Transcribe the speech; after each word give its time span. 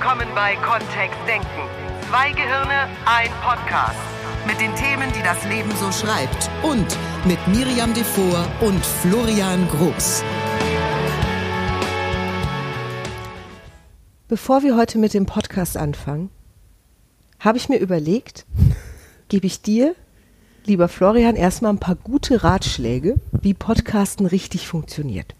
willkommen 0.00 0.28
bei 0.34 0.56
Kontext 0.56 1.18
Denken. 1.28 1.46
Zwei 2.08 2.32
Gehirne, 2.32 2.88
ein 3.04 3.28
Podcast. 3.42 3.98
Mit 4.46 4.58
den 4.58 4.74
Themen, 4.74 5.12
die 5.12 5.22
das 5.22 5.44
Leben 5.44 5.70
so 5.76 5.92
schreibt. 5.92 6.48
Und 6.62 6.86
mit 7.26 7.38
Miriam 7.48 7.92
Devor 7.92 8.46
und 8.62 8.82
Florian 8.82 9.68
Groß. 9.68 10.24
Bevor 14.26 14.62
wir 14.62 14.74
heute 14.74 14.96
mit 14.96 15.12
dem 15.12 15.26
Podcast 15.26 15.76
anfangen, 15.76 16.30
habe 17.38 17.58
ich 17.58 17.68
mir 17.68 17.78
überlegt, 17.78 18.46
gebe 19.28 19.46
ich 19.46 19.60
dir, 19.60 19.94
lieber 20.64 20.88
Florian, 20.88 21.36
erstmal 21.36 21.74
ein 21.74 21.78
paar 21.78 21.96
gute 21.96 22.42
Ratschläge, 22.42 23.16
wie 23.32 23.52
Podcasten 23.52 24.24
richtig 24.24 24.66
funktioniert. 24.66 25.34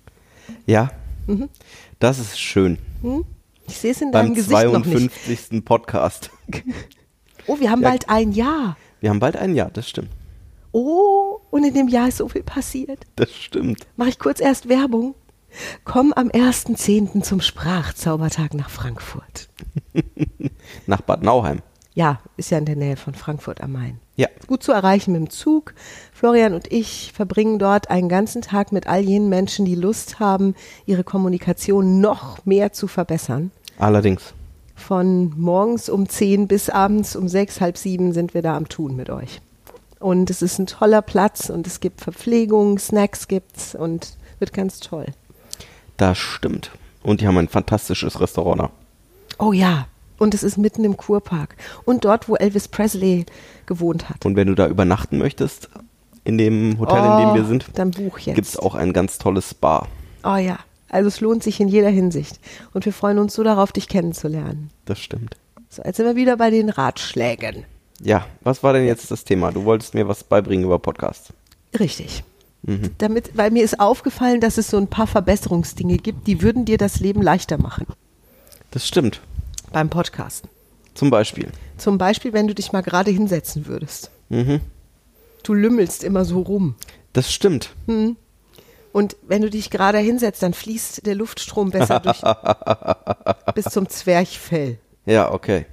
Ja, 0.66 0.90
das 1.98 2.18
ist 2.18 2.38
schön. 2.38 2.76
Ich 3.70 3.78
sehe 3.78 3.92
es 3.92 4.00
in 4.00 4.10
deinem 4.12 4.34
Gesicht 4.34 4.50
noch 4.64 4.84
nicht. 4.84 5.12
52. 5.14 5.64
Podcast. 5.64 6.30
Oh, 7.46 7.58
wir 7.58 7.70
haben 7.70 7.82
Ja. 7.82 7.88
bald 7.88 8.08
ein 8.08 8.32
Jahr. 8.32 8.76
Wir 9.00 9.10
haben 9.10 9.18
bald 9.18 9.34
ein 9.36 9.54
Jahr, 9.56 9.70
das 9.72 9.88
stimmt. 9.88 10.10
Oh, 10.72 11.40
und 11.50 11.64
in 11.64 11.74
dem 11.74 11.88
Jahr 11.88 12.06
ist 12.08 12.18
so 12.18 12.28
viel 12.28 12.42
passiert. 12.44 13.00
Das 13.16 13.32
stimmt. 13.34 13.86
Mache 13.96 14.10
ich 14.10 14.18
kurz 14.20 14.40
erst 14.40 14.68
Werbung. 14.68 15.14
Komm 15.84 16.12
am 16.12 16.28
1.10. 16.28 17.22
zum 17.22 17.40
Sprachzaubertag 17.40 18.54
nach 18.54 18.70
Frankfurt. 18.70 19.48
Nach 20.86 21.00
Bad 21.00 21.22
Nauheim. 21.22 21.60
Ja, 21.94 22.20
ist 22.36 22.50
ja 22.50 22.58
in 22.58 22.66
der 22.66 22.76
Nähe 22.76 22.96
von 22.96 23.14
Frankfurt 23.14 23.60
am 23.62 23.72
Main. 23.72 23.98
Ja. 24.14 24.28
Gut 24.46 24.62
zu 24.62 24.70
erreichen 24.70 25.12
mit 25.12 25.20
dem 25.22 25.30
Zug. 25.30 25.74
Florian 26.12 26.54
und 26.54 26.70
ich 26.72 27.12
verbringen 27.14 27.58
dort 27.58 27.90
einen 27.90 28.08
ganzen 28.08 28.42
Tag 28.42 28.70
mit 28.70 28.86
all 28.86 29.00
jenen 29.00 29.28
Menschen, 29.28 29.64
die 29.64 29.74
Lust 29.74 30.20
haben, 30.20 30.54
ihre 30.86 31.02
Kommunikation 31.02 32.00
noch 32.00 32.44
mehr 32.46 32.72
zu 32.72 32.86
verbessern. 32.86 33.50
Allerdings. 33.80 34.34
Von 34.76 35.32
morgens 35.38 35.88
um 35.88 36.08
10 36.08 36.48
bis 36.48 36.70
abends 36.70 37.16
um 37.16 37.28
6, 37.28 37.60
halb 37.60 37.76
sieben 37.76 38.12
sind 38.12 38.34
wir 38.34 38.42
da 38.42 38.56
am 38.56 38.68
Tun 38.68 38.96
mit 38.96 39.10
euch. 39.10 39.40
Und 39.98 40.30
es 40.30 40.40
ist 40.42 40.58
ein 40.58 40.66
toller 40.66 41.02
Platz 41.02 41.50
und 41.50 41.66
es 41.66 41.80
gibt 41.80 42.00
Verpflegung, 42.00 42.78
Snacks 42.78 43.28
gibt's 43.28 43.74
und 43.74 44.16
wird 44.38 44.52
ganz 44.52 44.80
toll. 44.80 45.06
Das 45.98 46.16
stimmt. 46.16 46.70
Und 47.02 47.20
die 47.20 47.26
haben 47.26 47.36
ein 47.36 47.48
fantastisches 47.48 48.20
Restaurant 48.20 48.60
da. 48.62 48.70
Oh 49.38 49.52
ja, 49.52 49.86
und 50.18 50.34
es 50.34 50.42
ist 50.42 50.56
mitten 50.58 50.84
im 50.84 50.96
Kurpark 50.96 51.56
und 51.84 52.04
dort, 52.04 52.28
wo 52.28 52.36
Elvis 52.36 52.68
Presley 52.68 53.26
gewohnt 53.66 54.08
hat. 54.08 54.24
Und 54.24 54.36
wenn 54.36 54.48
du 54.48 54.54
da 54.54 54.66
übernachten 54.66 55.18
möchtest, 55.18 55.68
in 56.24 56.38
dem 56.38 56.78
Hotel, 56.78 56.98
in 57.04 57.18
dem 57.28 57.34
wir 57.34 57.44
sind, 57.44 57.66
Oh, 57.68 57.72
Dann 57.74 57.90
buch 57.90 58.18
jetzt. 58.18 58.34
gibt 58.36 58.46
es 58.48 58.58
auch 58.58 58.74
ein 58.74 58.92
ganz 58.92 59.18
tolles 59.18 59.50
Spa. 59.50 59.86
Oh 60.24 60.36
ja, 60.36 60.58
also 60.90 61.08
es 61.08 61.20
lohnt 61.20 61.42
sich 61.42 61.60
in 61.60 61.68
jeder 61.68 61.88
Hinsicht. 61.88 62.38
Und 62.74 62.84
wir 62.84 62.92
freuen 62.92 63.18
uns 63.18 63.34
so 63.34 63.42
darauf, 63.42 63.72
dich 63.72 63.88
kennenzulernen. 63.88 64.70
Das 64.84 64.98
stimmt. 64.98 65.36
So, 65.68 65.82
jetzt 65.84 65.96
sind 65.96 66.06
wir 66.06 66.16
wieder 66.16 66.36
bei 66.36 66.50
den 66.50 66.68
Ratschlägen. 66.68 67.64
Ja, 68.02 68.26
was 68.42 68.62
war 68.62 68.72
denn 68.72 68.86
jetzt 68.86 69.10
das 69.10 69.24
Thema? 69.24 69.52
Du 69.52 69.64
wolltest 69.64 69.94
mir 69.94 70.08
was 70.08 70.24
beibringen 70.24 70.64
über 70.64 70.78
Podcasts. 70.78 71.32
Richtig. 71.78 72.24
Damit, 72.98 73.30
weil 73.36 73.50
mir 73.50 73.64
ist 73.64 73.80
aufgefallen, 73.80 74.40
dass 74.40 74.58
es 74.58 74.68
so 74.68 74.76
ein 74.76 74.86
paar 74.88 75.06
Verbesserungsdinge 75.06 75.96
gibt, 75.96 76.26
die 76.26 76.42
würden 76.42 76.66
dir 76.66 76.76
das 76.76 77.00
Leben 77.00 77.22
leichter 77.22 77.56
machen 77.56 77.86
Das 78.70 78.86
stimmt. 78.86 79.20
beim 79.72 79.88
Podcasten. 79.88 80.50
Zum 80.94 81.08
Beispiel. 81.08 81.48
Zum 81.78 81.96
Beispiel, 81.96 82.34
wenn 82.34 82.46
du 82.48 82.54
dich 82.54 82.72
mal 82.72 82.82
gerade 82.82 83.10
hinsetzen 83.10 83.66
würdest. 83.66 84.10
Mhm. 84.28 84.60
Du 85.42 85.54
lümmelst 85.54 86.04
immer 86.04 86.26
so 86.26 86.40
rum. 86.42 86.74
Das 87.14 87.32
stimmt. 87.32 87.70
Und 88.92 89.16
wenn 89.22 89.42
du 89.42 89.50
dich 89.50 89.70
gerade 89.70 89.98
hinsetzt, 89.98 90.42
dann 90.42 90.52
fließt 90.54 91.06
der 91.06 91.14
Luftstrom 91.14 91.70
besser 91.70 92.00
durch 92.00 92.20
bis 93.54 93.66
zum 93.66 93.88
Zwerchfell. 93.88 94.78
Ja, 95.06 95.32
okay. 95.32 95.66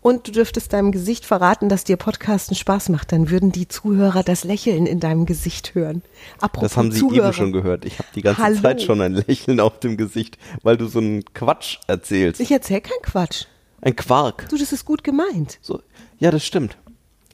Und 0.00 0.28
du 0.28 0.32
dürftest 0.32 0.72
deinem 0.74 0.92
Gesicht 0.92 1.24
verraten, 1.24 1.68
dass 1.70 1.84
dir 1.84 1.96
Podcasten 1.96 2.54
Spaß 2.54 2.90
macht, 2.90 3.10
dann 3.10 3.30
würden 3.30 3.52
die 3.52 3.68
Zuhörer 3.68 4.22
das 4.22 4.44
Lächeln 4.44 4.84
in 4.86 5.00
deinem 5.00 5.24
Gesicht 5.24 5.74
hören. 5.74 6.02
Apropos 6.40 6.68
Das 6.70 6.76
haben 6.76 6.92
sie 6.92 7.00
Zuhörer. 7.00 7.28
eben 7.28 7.32
schon 7.32 7.52
gehört. 7.52 7.84
Ich 7.86 7.98
habe 7.98 8.08
die 8.14 8.20
ganze 8.22 8.42
Hallo. 8.42 8.60
Zeit 8.60 8.82
schon 8.82 9.00
ein 9.00 9.14
Lächeln 9.14 9.60
auf 9.60 9.80
dem 9.80 9.96
Gesicht, 9.96 10.36
weil 10.62 10.76
du 10.76 10.86
so 10.88 10.98
einen 10.98 11.24
Quatsch 11.32 11.78
erzählst. 11.86 12.40
Ich 12.40 12.50
erzähl 12.50 12.82
keinen 12.82 13.02
Quatsch. 13.02 13.46
Ein 13.80 13.96
Quark. 13.96 14.46
Du, 14.50 14.58
das 14.58 14.72
ist 14.72 14.84
gut 14.84 15.04
gemeint. 15.04 15.58
So, 15.62 15.80
ja, 16.18 16.30
das 16.30 16.44
stimmt. 16.44 16.76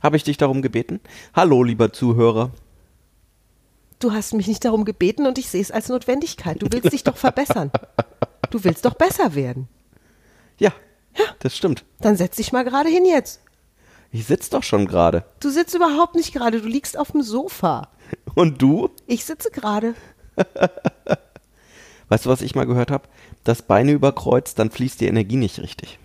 Habe 0.01 0.17
ich 0.17 0.23
dich 0.23 0.37
darum 0.37 0.63
gebeten? 0.63 1.01
Hallo, 1.35 1.63
lieber 1.65 1.93
Zuhörer. 1.93 2.51
Du 4.01 4.13
hast 4.13 4.33
mich 4.33 4.49
nicht 4.49 4.65
darum 4.65 4.85
gebeten 4.85 5.27
und 5.27 5.39
ich 5.39 5.51
sehe 5.51 5.61
es 5.61 5.71
als 5.71 5.89
Notwendigkeit. 5.89 6.61
Du 6.63 6.67
willst 6.71 6.93
dich 6.93 7.05
doch 7.05 7.19
verbessern. 7.19 7.71
Du 8.51 8.65
willst 8.65 8.85
doch 8.85 8.95
besser 8.95 9.35
werden. 9.35 9.69
Ja, 10.59 10.73
das 11.41 11.57
stimmt. 11.57 11.85
Dann 12.01 12.17
setz 12.17 12.37
dich 12.37 12.51
mal 12.53 12.65
gerade 12.65 12.89
hin 12.89 13.05
jetzt. 13.05 13.41
Ich 14.11 14.27
sitz 14.27 14.51
doch 14.51 14.63
schon 14.63 14.87
gerade. 14.87 15.25
Du 15.39 15.51
sitzt 15.51 15.75
überhaupt 15.75 16.15
nicht 16.15 16.33
gerade, 16.33 16.61
du 16.61 16.67
liegst 16.67 16.99
auf 16.99 17.13
dem 17.13 17.23
Sofa. 17.23 17.89
Und 18.35 18.61
du? 18.61 18.91
Ich 19.07 19.25
sitze 19.25 19.51
gerade. 19.51 19.95
Weißt 22.09 22.27
du, 22.27 22.31
was 22.31 22.43
ich 22.43 22.55
mal 22.55 22.67
gehört 22.67 22.91
habe? 22.91 23.07
Das 23.45 23.63
Beine 23.63 23.93
überkreuzt, 23.93 24.59
dann 24.59 24.71
fließt 24.71 25.01
die 25.01 25.07
Energie 25.07 25.37
nicht 25.37 25.61
richtig. 25.61 25.99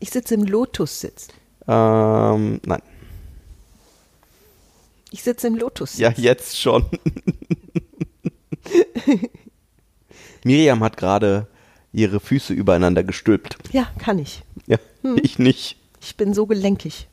Ich 0.00 0.10
sitze 0.10 0.34
im 0.34 0.44
Lotussitz. 0.44 1.28
Ähm, 1.68 2.60
nein. 2.64 2.82
Ich 5.12 5.22
sitze 5.22 5.46
im 5.46 5.56
Lotussitz. 5.56 5.98
Ja, 5.98 6.10
jetzt 6.16 6.58
schon. 6.58 6.86
Miriam 10.44 10.82
hat 10.82 10.96
gerade 10.96 11.46
ihre 11.92 12.18
Füße 12.18 12.52
übereinander 12.54 13.04
gestülpt. 13.04 13.58
Ja, 13.72 13.88
kann 13.98 14.18
ich. 14.18 14.42
Ja, 14.66 14.78
Hm. 15.02 15.18
ich 15.22 15.38
nicht. 15.38 15.76
Ich 16.00 16.16
bin 16.16 16.32
so 16.34 16.46
gelenkig. 16.46 17.08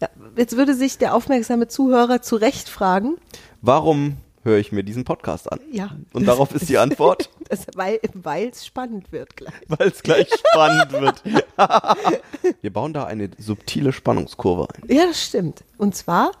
Ja, 0.00 0.08
jetzt 0.36 0.56
würde 0.56 0.74
sich 0.74 0.98
der 0.98 1.14
aufmerksame 1.14 1.68
Zuhörer 1.68 2.22
zu 2.22 2.36
Recht 2.36 2.68
fragen, 2.68 3.16
Warum 3.62 4.16
höre 4.46 4.56
ich 4.58 4.72
mir 4.72 4.82
diesen 4.82 5.04
Podcast 5.04 5.52
an? 5.52 5.60
Ja. 5.70 5.90
Und 6.14 6.26
darauf 6.26 6.54
ist 6.54 6.68
die 6.70 6.78
Antwort, 6.78 7.28
das, 7.50 7.66
weil 7.74 8.00
es 8.02 8.64
spannend 8.64 9.12
wird 9.12 9.36
gleich. 9.36 9.52
weil 9.68 9.88
es 9.88 10.02
gleich 10.02 10.28
spannend 10.32 10.92
wird. 10.92 11.22
Wir 12.62 12.72
bauen 12.72 12.94
da 12.94 13.04
eine 13.04 13.30
subtile 13.36 13.92
Spannungskurve 13.92 14.68
ein. 14.74 14.82
Ja, 14.88 15.06
das 15.06 15.22
stimmt. 15.22 15.64
Und 15.76 15.94
zwar 15.94 16.32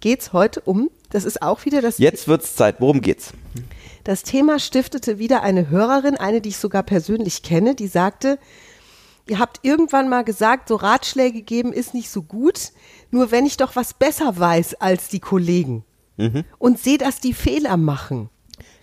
geht 0.00 0.20
es 0.20 0.32
heute 0.32 0.60
um, 0.60 0.90
das 1.10 1.24
ist 1.24 1.42
auch 1.42 1.64
wieder 1.64 1.82
das, 1.82 1.98
Jetzt 1.98 2.28
wird's 2.28 2.56
Zeit. 2.56 2.76
Worum 2.80 3.02
geht's? 3.02 3.32
das 4.04 4.22
Thema 4.22 4.58
stiftete 4.58 5.18
wieder 5.18 5.42
eine 5.42 5.68
Hörerin, 5.68 6.16
eine, 6.16 6.40
die 6.40 6.48
ich 6.50 6.56
sogar 6.56 6.82
persönlich 6.82 7.42
kenne, 7.42 7.74
die 7.74 7.88
sagte, 7.88 8.38
ihr 9.26 9.38
habt 9.38 9.60
irgendwann 9.62 10.08
mal 10.08 10.24
gesagt, 10.24 10.68
so 10.68 10.76
Ratschläge 10.76 11.42
geben 11.42 11.74
ist 11.74 11.92
nicht 11.92 12.08
so 12.08 12.22
gut, 12.22 12.72
nur 13.10 13.30
wenn 13.30 13.44
ich 13.44 13.58
doch 13.58 13.76
was 13.76 13.92
besser 13.92 14.38
weiß 14.38 14.76
als 14.76 15.08
die 15.08 15.20
Kollegen 15.20 15.84
und 16.58 16.78
sehe, 16.78 16.98
dass 16.98 17.20
die 17.20 17.32
Fehler 17.34 17.76
machen. 17.76 18.28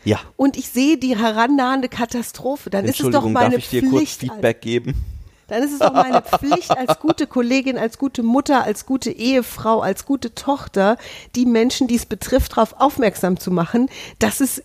Ja. 0.03 0.19
Und 0.38 0.56
ich 0.57 0.69
sehe 0.69 0.97
die 0.97 1.18
herannahende 1.18 1.90
Katastrophe, 1.90 2.69
dann 2.69 2.85
ist 2.85 3.00
es 3.01 3.09
doch 3.09 3.28
meine 3.28 3.56
darf 3.56 3.59
ich 3.59 3.69
dir 3.69 3.81
kurz 3.81 3.91
Pflicht. 3.94 4.22
als- 4.23 4.31
Feedback 4.31 4.62
geben? 4.62 5.06
Dann 5.47 5.62
ist 5.62 5.74
es 5.74 5.79
doch 5.79 5.94
meine 5.94 6.22
Pflicht 6.40 6.72
als 6.72 7.00
gute 7.00 7.28
Kollegin, 7.28 7.78
als 7.78 7.97
gute 8.00 8.24
Mutter, 8.24 8.63
als 8.63 8.85
gute 8.85 9.12
Ehefrau, 9.12 9.81
als 9.81 10.06
gute 10.06 10.34
Tochter, 10.34 10.97
die 11.35 11.45
Menschen, 11.45 11.88
die 11.88 11.95
es 11.95 12.06
betrifft, 12.07 12.53
darauf 12.53 12.79
aufmerksam 12.79 13.40
zu 13.40 13.51
machen, 13.51 13.90
dass 14.19 14.40
es, 14.40 14.63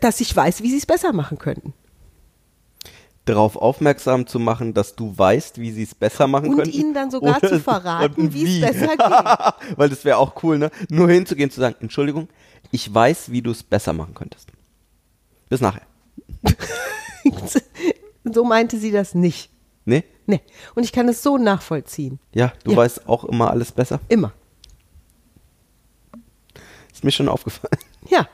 dass 0.00 0.20
ich 0.20 0.34
weiß, 0.34 0.62
wie 0.62 0.70
sie 0.70 0.78
es 0.78 0.86
besser 0.86 1.12
machen 1.12 1.38
könnten. 1.38 1.74
Darauf 3.26 3.56
aufmerksam 3.56 4.26
zu 4.26 4.38
machen, 4.38 4.72
dass 4.72 4.94
du 4.96 5.12
weißt, 5.18 5.58
wie 5.60 5.70
sie 5.72 5.82
es 5.82 5.94
besser 5.94 6.26
machen 6.28 6.50
Und 6.50 6.56
können. 6.56 6.70
ihnen 6.72 6.94
dann 6.94 7.10
sogar 7.10 7.40
zu 7.42 7.60
verraten, 7.60 8.32
wie 8.32 8.60
es 8.62 8.70
besser 8.72 8.96
geht. 8.96 8.98
Weil 9.78 9.88
das 9.90 10.04
wäre 10.04 10.16
auch 10.18 10.42
cool, 10.42 10.58
ne? 10.58 10.70
Nur 10.88 11.10
hinzugehen 11.10 11.50
zu 11.50 11.60
sagen, 11.60 11.76
Entschuldigung, 11.80 12.28
ich 12.70 12.92
weiß, 12.92 13.30
wie 13.32 13.42
du 13.42 13.50
es 13.50 13.62
besser 13.62 13.92
machen 13.92 14.14
könntest. 14.14 14.48
Bis 15.48 15.60
nachher. 15.60 15.82
so 18.24 18.44
meinte 18.44 18.78
sie 18.78 18.90
das 18.92 19.14
nicht. 19.14 19.50
Nee? 19.84 20.04
Nee. 20.26 20.40
Und 20.74 20.84
ich 20.84 20.92
kann 20.92 21.08
es 21.08 21.22
so 21.22 21.36
nachvollziehen. 21.38 22.18
Ja, 22.32 22.52
du 22.64 22.72
Ja. 22.72 22.76
weißt 22.78 23.08
auch 23.08 23.24
immer 23.24 23.50
alles 23.50 23.72
besser. 23.72 24.00
Immer. 24.08 24.32
Ist 26.92 27.04
mir 27.04 27.12
schon 27.12 27.28
aufgefallen. 27.28 27.78
Ja. 28.08 28.28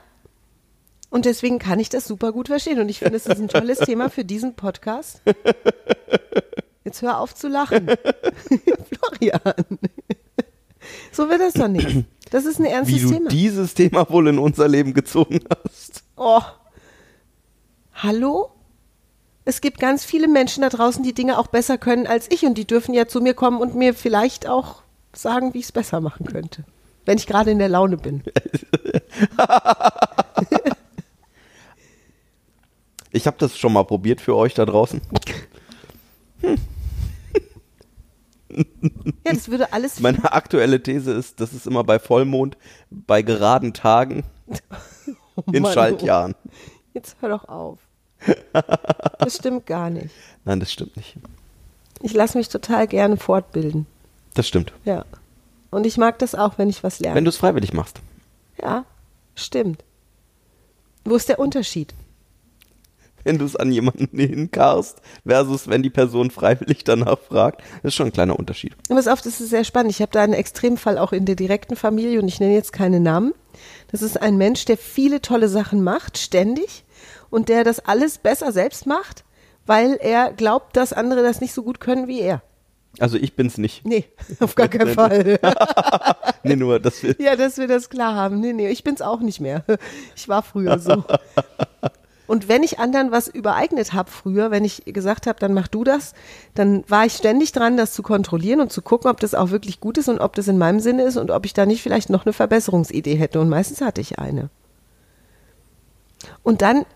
Und 1.12 1.26
deswegen 1.26 1.59
kann 1.59 1.79
ich 1.79 1.91
das 1.91 2.06
super 2.06 2.32
gut 2.32 2.49
verstehen. 2.49 2.81
Und 2.81 2.88
ich 2.88 3.00
finde, 3.00 3.17
es 3.17 3.26
ist 3.26 3.38
ein 3.38 3.49
tolles 3.49 3.79
Thema 3.85 4.09
für 4.09 4.25
diesen 4.25 4.55
Podcast. 4.55 5.20
Jetzt 6.85 7.03
hör 7.03 7.20
auf 7.20 7.35
zu 7.35 7.49
lachen. 7.49 7.87
Florian. 9.20 9.79
So 11.12 11.29
wird 11.29 11.43
das 11.43 11.53
doch 11.53 11.69
nicht. 11.69 12.06
Das 12.31 12.47
ist 12.47 12.59
ein 12.59 12.64
ernstes 12.64 12.97
Wie 12.97 13.03
du 13.03 13.11
Thema. 13.11 13.29
dieses 13.29 13.75
Thema 13.75 14.09
wohl 14.09 14.26
in 14.29 14.38
unser 14.38 14.67
Leben 14.69 14.94
gezogen 14.94 15.41
hast. 15.50 16.03
Oh. 16.17 16.41
Hallo? 17.93 18.50
Es 19.44 19.61
gibt 19.61 19.81
ganz 19.81 20.06
viele 20.06 20.29
Menschen 20.29 20.62
da 20.62 20.70
draußen, 20.70 21.03
die 21.03 21.12
Dinge 21.12 21.37
auch 21.37 21.49
besser 21.49 21.76
können 21.76 22.06
als 22.06 22.26
ich 22.31 22.47
und 22.47 22.56
die 22.56 22.67
dürfen 22.67 22.94
ja 22.94 23.06
zu 23.06 23.20
mir 23.20 23.35
kommen 23.35 23.61
und 23.61 23.75
mir 23.75 23.93
vielleicht 23.93 24.49
auch 24.49 24.82
sagen, 25.12 25.53
wie 25.53 25.58
ich 25.58 25.67
es 25.67 25.73
besser 25.73 26.00
machen 26.00 26.25
könnte. 26.25 26.65
Wenn 27.05 27.19
ich 27.19 27.26
gerade 27.26 27.50
in 27.50 27.58
der 27.58 27.69
Laune 27.69 27.99
bin. 27.99 28.23
Ich 33.12 33.26
habe 33.26 33.37
das 33.38 33.59
schon 33.59 33.73
mal 33.73 33.85
probiert 33.85 34.20
für 34.20 34.35
euch 34.35 34.55
da 34.55 34.64
draußen. 34.64 35.00
Ja, 38.50 39.32
das 39.32 39.49
würde 39.49 39.73
alles. 39.73 40.00
Meine 40.00 40.32
aktuelle 40.32 40.82
These 40.82 41.12
ist, 41.12 41.41
das 41.41 41.53
ist 41.53 41.67
immer 41.67 41.85
bei 41.85 41.99
Vollmond, 41.99 42.56
bei 42.91 43.23
geraden 43.23 43.73
Tagen, 43.73 44.25
in 45.53 45.62
Mann, 45.62 45.73
Schaltjahren. 45.73 46.35
Jetzt 46.93 47.17
hör 47.20 47.31
doch 47.31 47.49
auf. 47.49 47.79
Das 49.19 49.37
stimmt 49.37 49.67
gar 49.67 49.88
nicht. 49.91 50.15
Nein, 50.44 50.61
das 50.61 50.70
stimmt 50.73 50.97
nicht. 50.97 51.17
Ich 52.03 52.12
lasse 52.12 52.37
mich 52.37 52.49
total 52.49 52.87
gerne 52.87 53.17
fortbilden. 53.17 53.87
Das 54.35 54.47
stimmt. 54.47 54.73
Ja. 54.85 55.05
Und 55.70 55.87
ich 55.87 55.97
mag 55.97 56.19
das 56.19 56.35
auch, 56.35 56.58
wenn 56.58 56.69
ich 56.69 56.82
was 56.85 56.99
lerne. 57.00 57.17
Wenn 57.17 57.25
du 57.25 57.31
es 57.31 57.38
freiwillig 57.38 57.73
machst. 57.73 58.00
ja, 58.61 58.85
stimmt. 59.35 59.82
Wo 61.05 61.17
ist 61.17 61.29
der 61.29 61.38
Unterschied? 61.38 61.94
Wenn 63.24 63.38
du 63.38 63.44
es 63.44 63.56
an 63.56 63.72
jemanden 63.72 64.08
hinkarst, 64.19 65.00
versus 65.26 65.69
wenn 65.69 65.82
die 65.82 65.90
Person 65.90 66.30
freiwillig 66.30 66.84
danach 66.84 67.19
fragt, 67.19 67.62
das 67.82 67.90
ist 67.90 67.94
schon 67.94 68.06
ein 68.06 68.12
kleiner 68.12 68.38
Unterschied. 68.38 68.74
Pass 68.88 69.08
auf, 69.08 69.20
das 69.22 69.40
ist 69.40 69.50
sehr 69.50 69.64
spannend. 69.64 69.92
Ich 69.92 70.02
habe 70.02 70.12
da 70.12 70.22
einen 70.22 70.32
Extremfall 70.32 70.98
auch 70.98 71.12
in 71.12 71.24
der 71.24 71.36
direkten 71.36 71.76
Familie 71.76 72.20
und 72.20 72.28
ich 72.28 72.40
nenne 72.40 72.54
jetzt 72.54 72.72
keine 72.72 73.00
Namen. 73.00 73.32
Das 73.90 74.02
ist 74.02 74.20
ein 74.20 74.36
Mensch, 74.36 74.64
der 74.64 74.78
viele 74.78 75.20
tolle 75.20 75.48
Sachen 75.48 75.82
macht, 75.82 76.19
ständig, 76.19 76.84
und 77.30 77.48
der 77.48 77.64
das 77.64 77.80
alles 77.80 78.19
besser 78.19 78.52
selbst 78.52 78.86
macht, 78.86 79.24
weil 79.66 79.98
er 80.00 80.32
glaubt, 80.32 80.76
dass 80.76 80.92
andere 80.92 81.22
das 81.22 81.40
nicht 81.40 81.54
so 81.54 81.62
gut 81.62 81.80
können 81.80 82.08
wie 82.08 82.20
er. 82.20 82.42
Also 82.98 83.16
ich 83.16 83.34
bin's 83.34 83.56
nicht. 83.56 83.86
Nee, 83.86 84.04
auf 84.40 84.54
gar 84.54 84.69
keinen 84.69 84.94
Fall. 84.94 85.38
Nee, 86.42 86.56
nur, 86.56 86.78
dass 86.78 87.02
wir, 87.02 87.16
Ja, 87.19 87.36
dass 87.36 87.56
wir 87.56 87.66
das 87.66 87.88
klar 87.88 88.14
haben. 88.14 88.40
Nee, 88.40 88.52
nee, 88.52 88.69
ich 88.69 88.84
bin's 88.84 89.00
auch 89.00 89.20
nicht 89.20 89.40
mehr. 89.40 89.64
Ich 90.14 90.28
war 90.28 90.42
früher 90.42 90.78
so. 90.78 91.04
Und 92.26 92.48
wenn 92.48 92.62
ich 92.62 92.78
anderen 92.78 93.10
was 93.10 93.28
übereignet 93.28 93.92
habe 93.92 94.10
früher, 94.10 94.50
wenn 94.50 94.64
ich 94.64 94.84
gesagt 94.86 95.26
habe, 95.26 95.40
dann 95.40 95.54
mach 95.54 95.69
du 95.69 95.84
das, 95.84 96.14
dann 96.54 96.84
war 96.88 97.04
ich 97.04 97.14
ständig 97.14 97.52
dran, 97.52 97.76
das 97.76 97.92
zu 97.92 98.02
kontrollieren 98.02 98.60
und 98.60 98.72
zu 98.72 98.80
gucken, 98.80 99.10
ob 99.10 99.20
das 99.20 99.34
auch 99.34 99.50
wirklich 99.50 99.80
gut 99.80 99.98
ist 99.98 100.08
und 100.08 100.20
ob 100.20 100.34
das 100.34 100.48
in 100.48 100.58
meinem 100.58 100.80
Sinne 100.80 101.02
ist 101.02 101.16
und 101.16 101.30
ob 101.30 101.44
ich 101.44 101.52
da 101.52 101.66
nicht 101.66 101.82
vielleicht 101.82 102.10
noch 102.10 102.24
eine 102.24 102.32
Verbesserungsidee 102.32 103.16
hätte. 103.16 103.40
Und 103.40 103.48
meistens 103.48 103.80
hatte 103.80 104.00
ich 104.00 104.19
eine. 104.19 104.50
Und 106.42 106.62
dann 106.62 106.86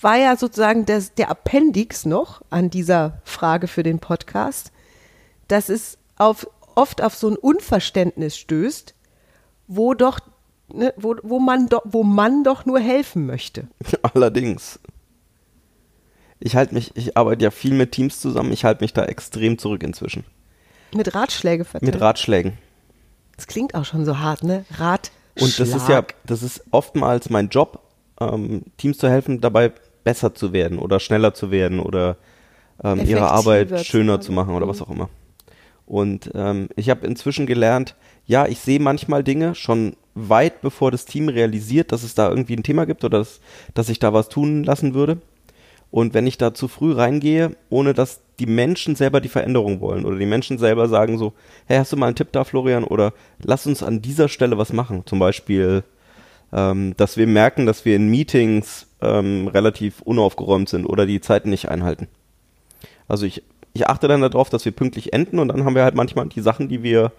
war 0.00 0.16
ja 0.16 0.36
sozusagen 0.36 0.86
das, 0.86 1.14
der 1.14 1.30
Appendix 1.30 2.06
noch 2.06 2.40
an 2.50 2.70
dieser 2.70 3.20
Frage 3.24 3.66
für 3.66 3.82
den 3.82 3.98
Podcast, 3.98 4.72
dass 5.48 5.68
es 5.68 5.98
auf, 6.16 6.48
oft 6.74 7.02
auf 7.02 7.14
so 7.14 7.28
ein 7.28 7.36
Unverständnis 7.36 8.36
stößt, 8.36 8.94
wo 9.66 9.94
doch, 9.94 10.20
ne, 10.74 10.92
wo, 10.96 11.16
wo, 11.22 11.38
man 11.38 11.68
doch, 11.68 11.82
wo 11.84 12.02
man 12.02 12.44
doch 12.44 12.64
nur 12.66 12.80
helfen 12.80 13.26
möchte. 13.26 13.68
allerdings. 14.14 14.78
Ich 16.38 16.56
halte 16.56 16.74
mich, 16.74 16.92
ich 16.96 17.16
arbeite 17.16 17.44
ja 17.44 17.50
viel 17.50 17.74
mit 17.74 17.92
Teams 17.92 18.18
zusammen, 18.20 18.52
ich 18.52 18.64
halte 18.64 18.82
mich 18.82 18.92
da 18.94 19.04
extrem 19.04 19.58
zurück 19.58 19.82
inzwischen. 19.82 20.24
Mit 20.94 21.14
Ratschläge 21.14 21.64
verteilen. 21.64 21.92
Mit 21.92 22.00
Ratschlägen. 22.00 22.52
Das 23.36 23.46
klingt 23.46 23.74
auch 23.74 23.84
schon 23.84 24.04
so 24.04 24.18
hart, 24.18 24.42
ne? 24.42 24.64
Ratschlag. 24.70 25.12
Und 25.38 25.58
das 25.58 25.68
ist 25.68 25.88
ja, 25.88 26.04
das 26.24 26.42
ist 26.42 26.64
oftmals 26.70 27.30
mein 27.30 27.48
Job, 27.48 27.80
ähm, 28.20 28.62
Teams 28.76 28.98
zu 28.98 29.08
helfen, 29.08 29.40
dabei 29.40 29.72
besser 30.04 30.34
zu 30.34 30.52
werden 30.52 30.78
oder 30.78 30.98
schneller 30.98 31.34
zu 31.34 31.50
werden 31.50 31.78
oder 31.80 32.16
ähm, 32.82 33.04
ihre 33.04 33.30
Arbeit 33.30 33.84
schöner 33.86 34.20
zu 34.20 34.32
machen 34.32 34.54
oder 34.54 34.66
Mhm. 34.66 34.70
was 34.70 34.82
auch 34.82 34.90
immer. 34.90 35.08
Und 35.86 36.30
ähm, 36.34 36.68
ich 36.76 36.88
habe 36.90 37.06
inzwischen 37.06 37.46
gelernt, 37.46 37.96
ja, 38.26 38.46
ich 38.46 38.60
sehe 38.60 38.80
manchmal 38.80 39.24
Dinge 39.24 39.54
schon 39.54 39.96
weit 40.14 40.60
bevor 40.60 40.90
das 40.90 41.04
Team 41.04 41.28
realisiert, 41.28 41.92
dass 41.92 42.02
es 42.02 42.14
da 42.14 42.28
irgendwie 42.28 42.56
ein 42.56 42.62
Thema 42.62 42.86
gibt 42.86 43.04
oder 43.04 43.18
dass, 43.18 43.40
dass 43.74 43.88
ich 43.88 43.98
da 43.98 44.12
was 44.12 44.28
tun 44.28 44.64
lassen 44.64 44.94
würde. 44.94 45.18
Und 45.90 46.14
wenn 46.14 46.26
ich 46.26 46.38
da 46.38 46.54
zu 46.54 46.68
früh 46.68 46.92
reingehe, 46.92 47.56
ohne 47.68 47.94
dass 47.94 48.20
die 48.38 48.46
Menschen 48.46 48.94
selber 48.94 49.20
die 49.20 49.28
Veränderung 49.28 49.80
wollen 49.80 50.04
oder 50.04 50.16
die 50.16 50.26
Menschen 50.26 50.58
selber 50.58 50.88
sagen 50.88 51.18
so, 51.18 51.32
hey, 51.66 51.78
hast 51.78 51.92
du 51.92 51.96
mal 51.96 52.06
einen 52.06 52.16
Tipp 52.16 52.28
da, 52.32 52.44
Florian? 52.44 52.84
Oder 52.84 53.12
lass 53.42 53.66
uns 53.66 53.82
an 53.82 54.00
dieser 54.00 54.28
Stelle 54.28 54.56
was 54.56 54.72
machen. 54.72 55.02
Zum 55.06 55.18
Beispiel, 55.18 55.82
ähm, 56.52 56.94
dass 56.96 57.16
wir 57.16 57.26
merken, 57.26 57.66
dass 57.66 57.84
wir 57.84 57.96
in 57.96 58.08
Meetings 58.08 58.86
ähm, 59.00 59.48
relativ 59.48 60.00
unaufgeräumt 60.02 60.68
sind 60.68 60.86
oder 60.86 61.06
die 61.06 61.20
Zeiten 61.20 61.50
nicht 61.50 61.68
einhalten. 61.68 62.06
Also 63.08 63.26
ich, 63.26 63.42
ich 63.72 63.88
achte 63.88 64.08
dann 64.08 64.20
darauf, 64.20 64.48
dass 64.48 64.64
wir 64.64 64.72
pünktlich 64.72 65.12
enden 65.12 65.38
und 65.38 65.48
dann 65.48 65.64
haben 65.64 65.74
wir 65.74 65.82
halt 65.82 65.96
manchmal 65.96 66.26
die 66.26 66.40
Sachen, 66.40 66.68
die 66.68 66.82
wir 66.82 67.12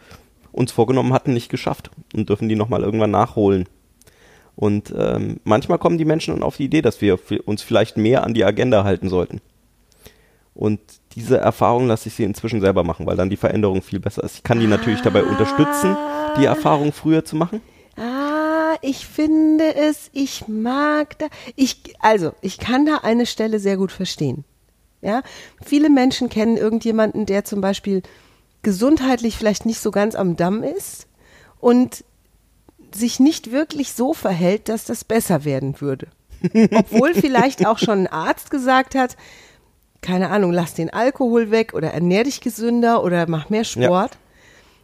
uns 0.52 0.72
vorgenommen 0.72 1.14
hatten, 1.14 1.34
nicht 1.34 1.50
geschafft 1.50 1.92
und 2.14 2.30
dürfen 2.30 2.50
die 2.50 2.56
nochmal 2.56 2.84
irgendwann 2.84 3.12
nachholen. 3.12 3.68
Und 4.56 4.94
ähm, 4.98 5.40
manchmal 5.44 5.80
kommen 5.80 5.98
die 5.98 6.06
Menschen 6.06 6.34
dann 6.34 6.44
auf 6.44 6.58
die 6.58 6.66
Idee, 6.66 6.82
dass 6.82 7.02
wir 7.02 7.18
uns 7.46 7.62
vielleicht 7.62 7.98
mehr 7.98 8.24
an 8.24 8.34
die 8.34 8.44
Agenda 8.44 8.84
halten 8.84 9.10
sollten. 9.10 9.42
Und 10.54 10.80
diese 11.16 11.38
Erfahrung 11.38 11.88
lasse 11.88 12.10
ich 12.10 12.16
sie 12.16 12.24
inzwischen 12.24 12.62
selber 12.62 12.84
machen, 12.84 13.06
weil 13.06 13.16
dann 13.16 13.30
die 13.30 13.38
Veränderung 13.38 13.82
viel 13.82 14.00
besser 14.00 14.24
ist. 14.24 14.36
Ich 14.36 14.44
kann 14.44 14.60
die 14.60 14.68
natürlich 14.68 15.02
dabei 15.02 15.24
unterstützen, 15.24 15.96
die 16.38 16.46
Erfahrung 16.46 16.92
früher 16.92 17.24
zu 17.24 17.36
machen. 17.36 17.62
Ah, 17.98 18.76
ich 18.82 19.06
finde 19.06 19.76
es, 19.76 20.10
ich 20.14 20.48
mag 20.48 21.18
da, 21.20 21.28
ich, 21.56 21.94
also, 22.00 22.34
ich 22.42 22.58
kann 22.58 22.86
da 22.86 22.98
eine 22.98 23.26
Stelle 23.26 23.60
sehr 23.60 23.78
gut 23.78 23.92
verstehen. 23.92 24.44
Ja, 25.02 25.24
viele 25.64 25.90
Menschen 25.90 26.30
kennen 26.30 26.58
irgendjemanden, 26.58 27.26
der 27.26 27.44
zum 27.44 27.60
Beispiel 27.60 28.04
gesundheitlich 28.62 29.38
vielleicht 29.38 29.66
nicht 29.66 29.80
so 29.80 29.92
ganz 29.92 30.16
am 30.16 30.36
Damm 30.36 30.64
ist 30.64 31.08
und 31.60 32.04
sich 32.94 33.20
nicht 33.20 33.52
wirklich 33.52 33.94
so 33.94 34.14
verhält, 34.14 34.70
dass 34.70 34.86
das 34.86 35.04
besser 35.04 35.46
werden 35.46 35.80
würde. 35.80 36.08
Obwohl 36.74 37.14
vielleicht 37.14 37.66
auch 37.66 37.78
schon 37.78 38.00
ein 38.00 38.08
Arzt 38.08 38.52
gesagt 38.52 38.96
hat, 38.96 39.16
keine 40.02 40.30
Ahnung, 40.30 40.52
lass 40.52 40.74
den 40.74 40.92
Alkohol 40.92 41.52
weg 41.52 41.74
oder 41.74 41.94
ernähr 41.94 42.24
dich 42.24 42.42
gesünder 42.42 43.04
oder 43.04 43.28
mach 43.28 43.50
mehr 43.50 43.64
Sport. 43.64 44.18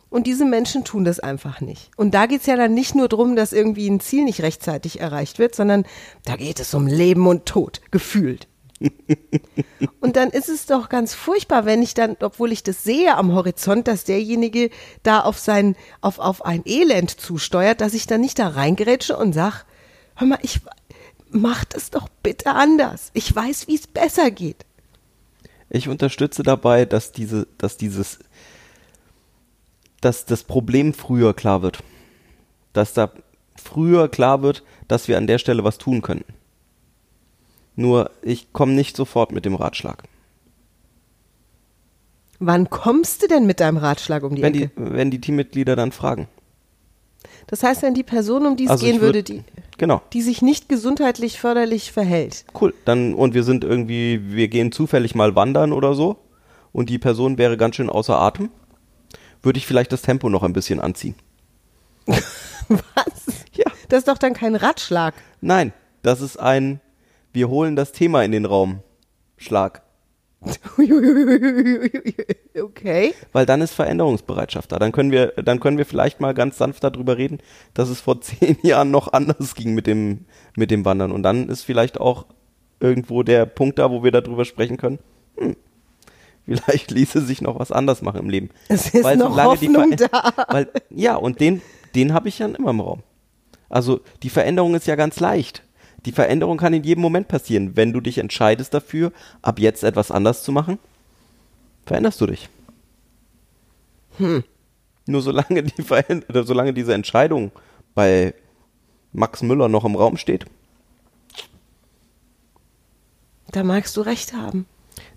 Und 0.09 0.25
diese 0.25 0.45
Menschen 0.45 0.85
tun 0.85 1.03
das 1.03 1.19
einfach 1.19 1.59
nicht. 1.59 1.91
Und 1.97 2.13
da 2.13 2.27
geht's 2.27 2.45
ja 2.45 2.55
dann 2.55 2.73
nicht 2.73 2.95
nur 2.95 3.09
drum, 3.09 3.35
dass 3.35 3.51
irgendwie 3.51 3.89
ein 3.89 3.99
Ziel 3.99 4.23
nicht 4.23 4.41
rechtzeitig 4.41 5.01
erreicht 5.01 5.37
wird, 5.37 5.53
sondern 5.53 5.85
da 6.23 6.37
geht 6.37 6.59
es 6.59 6.73
um 6.73 6.87
Leben 6.87 7.27
und 7.27 7.45
Tod, 7.45 7.81
gefühlt. 7.91 8.47
Und 10.01 10.15
dann 10.15 10.29
ist 10.29 10.49
es 10.49 10.65
doch 10.65 10.89
ganz 10.89 11.13
furchtbar, 11.13 11.65
wenn 11.65 11.81
ich 11.81 11.93
dann, 11.93 12.15
obwohl 12.21 12.51
ich 12.51 12.63
das 12.63 12.83
sehe 12.83 13.15
am 13.15 13.33
Horizont, 13.33 13.87
dass 13.87 14.03
derjenige 14.03 14.69
da 15.03 15.21
auf 15.21 15.39
sein, 15.39 15.75
auf, 16.01 16.19
auf 16.19 16.45
ein 16.45 16.61
Elend 16.65 17.11
zusteuert, 17.11 17.81
dass 17.81 17.93
ich 17.93 18.07
dann 18.07 18.21
nicht 18.21 18.39
da 18.39 18.49
reingerätsche 18.49 19.17
und 19.17 19.33
sag, 19.33 19.65
hör 20.15 20.27
mal, 20.27 20.39
ich 20.41 20.61
mach 21.29 21.65
das 21.65 21.89
doch 21.89 22.07
bitte 22.23 22.51
anders. 22.51 23.11
Ich 23.13 23.33
weiß, 23.35 23.67
wie 23.67 23.75
es 23.75 23.87
besser 23.87 24.31
geht. 24.31 24.65
Ich 25.69 25.89
unterstütze 25.89 26.43
dabei, 26.43 26.85
dass 26.85 27.11
diese, 27.11 27.47
dass 27.57 27.77
dieses, 27.77 28.19
dass 30.01 30.25
das 30.25 30.43
Problem 30.43 30.93
früher 30.93 31.33
klar 31.33 31.61
wird. 31.61 31.83
Dass 32.73 32.93
da 32.93 33.11
früher 33.55 34.07
klar 34.07 34.41
wird, 34.41 34.63
dass 34.87 35.07
wir 35.07 35.17
an 35.17 35.27
der 35.27 35.39
Stelle 35.39 35.63
was 35.63 35.77
tun 35.77 36.01
könnten. 36.01 36.33
Nur 37.77 38.11
ich 38.21 38.51
komme 38.51 38.73
nicht 38.73 38.97
sofort 38.97 39.31
mit 39.31 39.45
dem 39.45 39.55
Ratschlag. 39.55 40.03
Wann 42.39 42.69
kommst 42.69 43.23
du 43.23 43.27
denn 43.27 43.45
mit 43.47 43.59
deinem 43.59 43.77
Ratschlag 43.77 44.23
um 44.23 44.35
die 44.35 44.41
Wenn 44.41 44.53
Ecke? 44.53 44.71
die, 44.75 44.93
wenn 44.93 45.09
die 45.11 45.21
Teammitglieder 45.21 45.75
dann 45.75 45.91
fragen. 45.91 46.27
Das 47.47 47.63
heißt, 47.63 47.81
wenn 47.81 47.93
die 47.93 48.03
Person, 48.03 48.45
um 48.45 48.57
die 48.57 48.65
es 48.65 48.71
Also 48.71 48.85
gehen 48.85 48.97
würd- 48.97 49.01
würde, 49.01 49.23
die, 49.23 49.43
Genau. 49.77 50.01
die 50.13 50.21
sich 50.21 50.41
nicht 50.41 50.69
gesundheitlich 50.69 51.39
förderlich 51.39 51.91
verhält. 51.91 52.45
Cool. 52.59 52.73
Dann, 52.85 53.13
und 53.13 53.33
wir 53.33 53.43
sind 53.43 53.63
irgendwie, 53.63 54.21
wir 54.35 54.49
gehen 54.49 54.71
zufällig 54.71 55.15
mal 55.15 55.35
wandern 55.35 55.71
oder 55.71 55.93
so 55.95 56.17
und 56.73 56.89
die 56.89 56.99
Person 56.99 57.37
wäre 57.37 57.57
ganz 57.57 57.75
schön 57.75 57.89
außer 57.89 58.19
Atem, 58.19 58.49
würde 59.41 59.57
ich 59.59 59.65
vielleicht 59.67 59.91
das 59.91 60.01
Tempo 60.01 60.29
noch 60.29 60.43
ein 60.43 60.53
bisschen 60.53 60.79
anziehen. 60.79 61.15
Was? 62.07 62.21
Ja. 63.53 63.65
Das 63.89 63.99
ist 63.99 64.07
doch 64.07 64.17
dann 64.17 64.33
kein 64.33 64.55
Ratschlag. 64.55 65.13
Nein, 65.41 65.73
das 66.03 66.21
ist 66.21 66.37
ein, 66.37 66.81
wir 67.37 67.49
holen 67.49 67.75
das 67.75 67.91
Thema 67.91 68.23
in 68.23 68.31
den 68.31 68.45
Raum. 68.45 68.79
Schlag. 69.37 69.83
okay. 72.59 73.13
Weil 73.31 73.45
dann 73.45 73.61
ist 73.61 73.75
Veränderungsbereitschaft 73.75 74.71
da. 74.71 74.79
Dann 74.79 74.91
können 74.91 75.11
wir, 75.11 75.33
dann 75.33 75.59
können 75.59 75.77
wir 75.77 75.85
vielleicht 75.85 76.19
mal 76.19 76.33
ganz 76.33 76.57
sanft 76.57 76.83
darüber 76.83 77.19
reden, 77.19 77.37
dass 77.75 77.89
es 77.89 78.01
vor 78.01 78.19
zehn 78.27 78.57
Jahren 78.63 78.89
noch 78.89 79.13
anders 79.13 79.53
ging 79.53 79.75
mit 79.75 79.85
dem, 79.85 80.25
mit 80.55 80.71
dem 80.71 80.83
Wandern. 80.83 81.11
Und 81.11 81.21
dann 81.21 81.47
ist 81.47 81.61
vielleicht 81.61 81.99
auch 81.99 82.25
irgendwo 82.79 83.21
der 83.21 83.45
Punkt 83.45 83.77
da, 83.77 83.91
wo 83.91 84.03
wir 84.03 84.09
darüber 84.11 84.45
sprechen 84.45 84.77
können. 84.77 84.97
Hm, 85.37 85.55
vielleicht 86.47 86.89
ließe 86.89 87.21
sich 87.21 87.43
noch 87.43 87.59
was 87.59 87.71
anders 87.71 88.01
machen 88.01 88.21
im 88.21 88.31
Leben. 88.31 88.49
Es 88.67 88.95
ist 88.95 89.03
noch 89.03 89.29
solange 89.29 89.57
die 89.57 89.67
Hoffnung 89.67 89.95
da. 89.95 90.33
Weil, 90.47 90.71
ja, 90.89 91.17
und 91.17 91.39
den, 91.39 91.61
den 91.93 92.13
habe 92.13 92.29
ich 92.29 92.39
ja 92.39 92.47
immer 92.47 92.71
im 92.71 92.79
Raum. 92.79 93.03
Also 93.69 93.99
die 94.23 94.31
Veränderung 94.31 94.73
ist 94.73 94.87
ja 94.87 94.95
ganz 94.95 95.19
leicht. 95.19 95.61
Die 96.05 96.11
Veränderung 96.11 96.57
kann 96.57 96.73
in 96.73 96.83
jedem 96.83 97.01
Moment 97.01 97.27
passieren. 97.27 97.75
Wenn 97.75 97.91
du 97.93 97.99
dich 98.01 98.17
entscheidest 98.19 98.73
dafür, 98.73 99.11
ab 99.41 99.59
jetzt 99.59 99.83
etwas 99.83 100.11
anders 100.11 100.43
zu 100.43 100.51
machen, 100.51 100.79
veränderst 101.85 102.21
du 102.21 102.27
dich. 102.27 102.49
Nur 104.19 105.21
solange, 105.21 105.63
die 105.63 105.81
Veränder 105.83 106.43
solange 106.43 106.73
diese 106.73 106.93
Entscheidung 106.93 107.51
bei 107.93 108.33
Max 109.13 109.41
Müller 109.43 109.67
noch 109.69 109.85
im 109.85 109.95
Raum 109.95 110.17
steht, 110.17 110.45
Da 113.51 113.63
magst 113.63 113.95
du 113.97 114.01
recht 114.01 114.33
haben. 114.33 114.65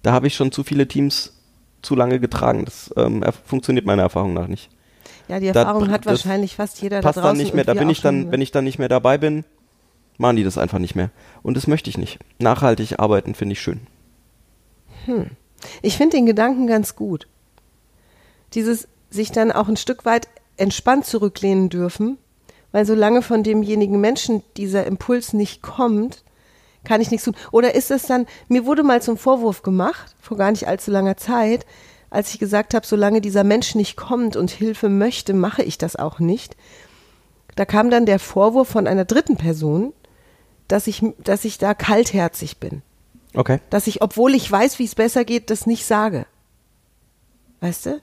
Da 0.03 0.13
habe 0.13 0.27
ich 0.29 0.35
schon 0.35 0.53
zu 0.53 0.63
viele 0.63 0.87
Teams 0.87 1.37
zu 1.83 1.95
lange 1.97 2.21
getragen. 2.21 2.65
Das 2.65 2.93
ähm, 2.97 3.23
er- 3.23 3.33
funktioniert 3.33 3.87
meiner 3.87 4.03
Erfahrung 4.03 4.35
nach 4.35 4.47
nicht. 4.47 4.71
Ja, 5.29 5.41
die 5.41 5.51
Da- 5.51 5.61
Erfahrung 5.61 5.91
hat 5.91 6.07
das 6.07 6.25
wahrscheinlich 6.25 6.55
fast 6.57 6.81
jeder 6.81 7.01
Passt 7.01 7.17
da 7.17 7.23
draußen. 7.23 7.39
dann 7.39 7.43
nicht 7.45 7.55
mehr. 7.55 7.65
Da 7.65 7.75
bin 7.75 7.91
ich 7.91 8.01
dann, 8.01 8.23
schon. 8.23 8.33
wenn 8.33 8.41
ich 8.41 8.51
dann 8.53 8.65
nicht 8.65 8.79
mehr 8.79 8.89
dabei 8.89 9.19
bin, 9.19 9.45
machen 10.21 10.37
die 10.37 10.45
das 10.45 10.59
einfach 10.59 10.79
nicht 10.79 10.95
mehr. 10.95 11.11
Und 11.43 11.57
das 11.57 11.67
möchte 11.67 11.91
ich 11.91 11.99
nicht. 11.99 12.19
Nachhaltig 12.39 13.01
arbeiten 13.01 13.35
finde 13.35 13.55
ich 13.55 13.61
schön. 13.61 13.81
Ich 15.83 15.97
finde 15.97 16.17
den 16.17 16.27
Gedanken 16.27 16.67
ganz 16.67 16.95
gut. 16.95 17.27
Dieses 18.55 18.87
sich 19.09 19.33
dann 19.33 19.51
auch 19.51 19.69
ein 19.69 19.77
Stück 19.77 20.05
weit 20.05 20.29
entspannt 20.57 21.07
zurücklehnen 21.07 21.71
dürfen, 21.71 22.19
weil 22.71 22.85
solange 22.85 23.23
von 23.23 23.43
demjenigen 23.43 24.01
Menschen 24.01 24.43
dieser 24.57 24.87
Impuls 24.87 25.33
nicht 25.33 25.63
kommt, 25.63 26.23
kann 26.85 27.01
ich 27.01 27.11
nichts 27.11 27.25
tun. 27.25 27.37
Oder 27.51 27.75
ist 27.75 27.91
es 27.91 28.07
dann, 28.07 28.27
mir 28.49 28.67
wurde 28.67 28.83
mal 28.83 29.03
zum 29.03 29.17
Vorwurf 29.17 29.63
gemacht, 29.63 30.15
vor 30.21 30.37
gar 30.37 30.51
nicht 30.51 30.69
allzu 30.69 30.91
langer 30.91 31.17
Zeit, 31.17 31.67
als 32.11 32.33
ich 32.33 32.39
gesagt 32.39 32.75
habe, 32.75 32.87
solange 32.87 33.21
dieser 33.21 33.45
Mensch 33.45 33.75
nicht 33.75 33.97
kommt 33.97 34.37
und 34.37 34.51
Hilfe 34.51 34.89
möchte, 34.89 35.33
mache 35.33 35.63
ich 35.63 35.79
das 35.79 35.97
auch 35.97 36.19
nicht. 36.19 36.57
Da 37.57 37.65
kam 37.65 37.91
dann 37.91 38.07
der 38.07 38.19
Vorwurf 38.19 38.69
von 38.69 38.87
einer 38.87 39.05
dritten 39.05 39.37
Person, 39.37 39.93
dass 40.73 40.87
ich, 40.87 41.03
dass 41.19 41.45
ich 41.45 41.59
da 41.59 41.75
kaltherzig 41.75 42.59
bin 42.59 42.83
Okay. 43.35 43.61
dass 43.71 43.87
ich, 43.87 44.03
obwohl 44.03 44.35
ich 44.35 44.51
weiß, 44.51 44.79
wie 44.79 44.85
es 44.85 44.95
besser 44.95 45.25
geht, 45.25 45.51
das 45.51 45.67
nicht 45.67 45.87
sage. 45.87 46.27
Weißt 47.61 47.87
du? 47.87 48.01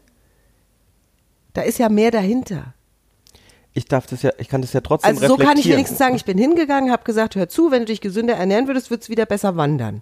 Da 1.54 1.64
ist 1.64 1.80
ja 1.80 1.90
mehr 1.90 2.12
dahinter. 2.12 2.74
Ich 3.74 3.86
darf 3.86 4.08
das 4.08 4.22
ja, 4.22 4.32
ich 4.38 4.48
kann 4.48 4.62
das 4.62 4.74
ja 4.74 4.82
trotzdem 4.82 5.10
Also 5.10 5.28
so 5.28 5.38
kann 5.38 5.58
ich 5.58 5.68
wenigstens 5.68 5.98
sagen, 5.98 6.16
ich 6.16 6.26
bin 6.26 6.38
hingegangen, 6.38 6.92
habe 6.92 7.04
gesagt, 7.04 7.36
hör 7.36 7.50
zu, 7.50 7.72
wenn 7.72 7.82
du 7.82 7.88
dich 7.88 8.02
gesünder 8.02 8.36
ernähren 8.36 8.68
würdest, 8.68 8.90
wird's 8.90 9.10
wieder 9.10 9.26
besser 9.26 9.56
wandern. 9.58 10.02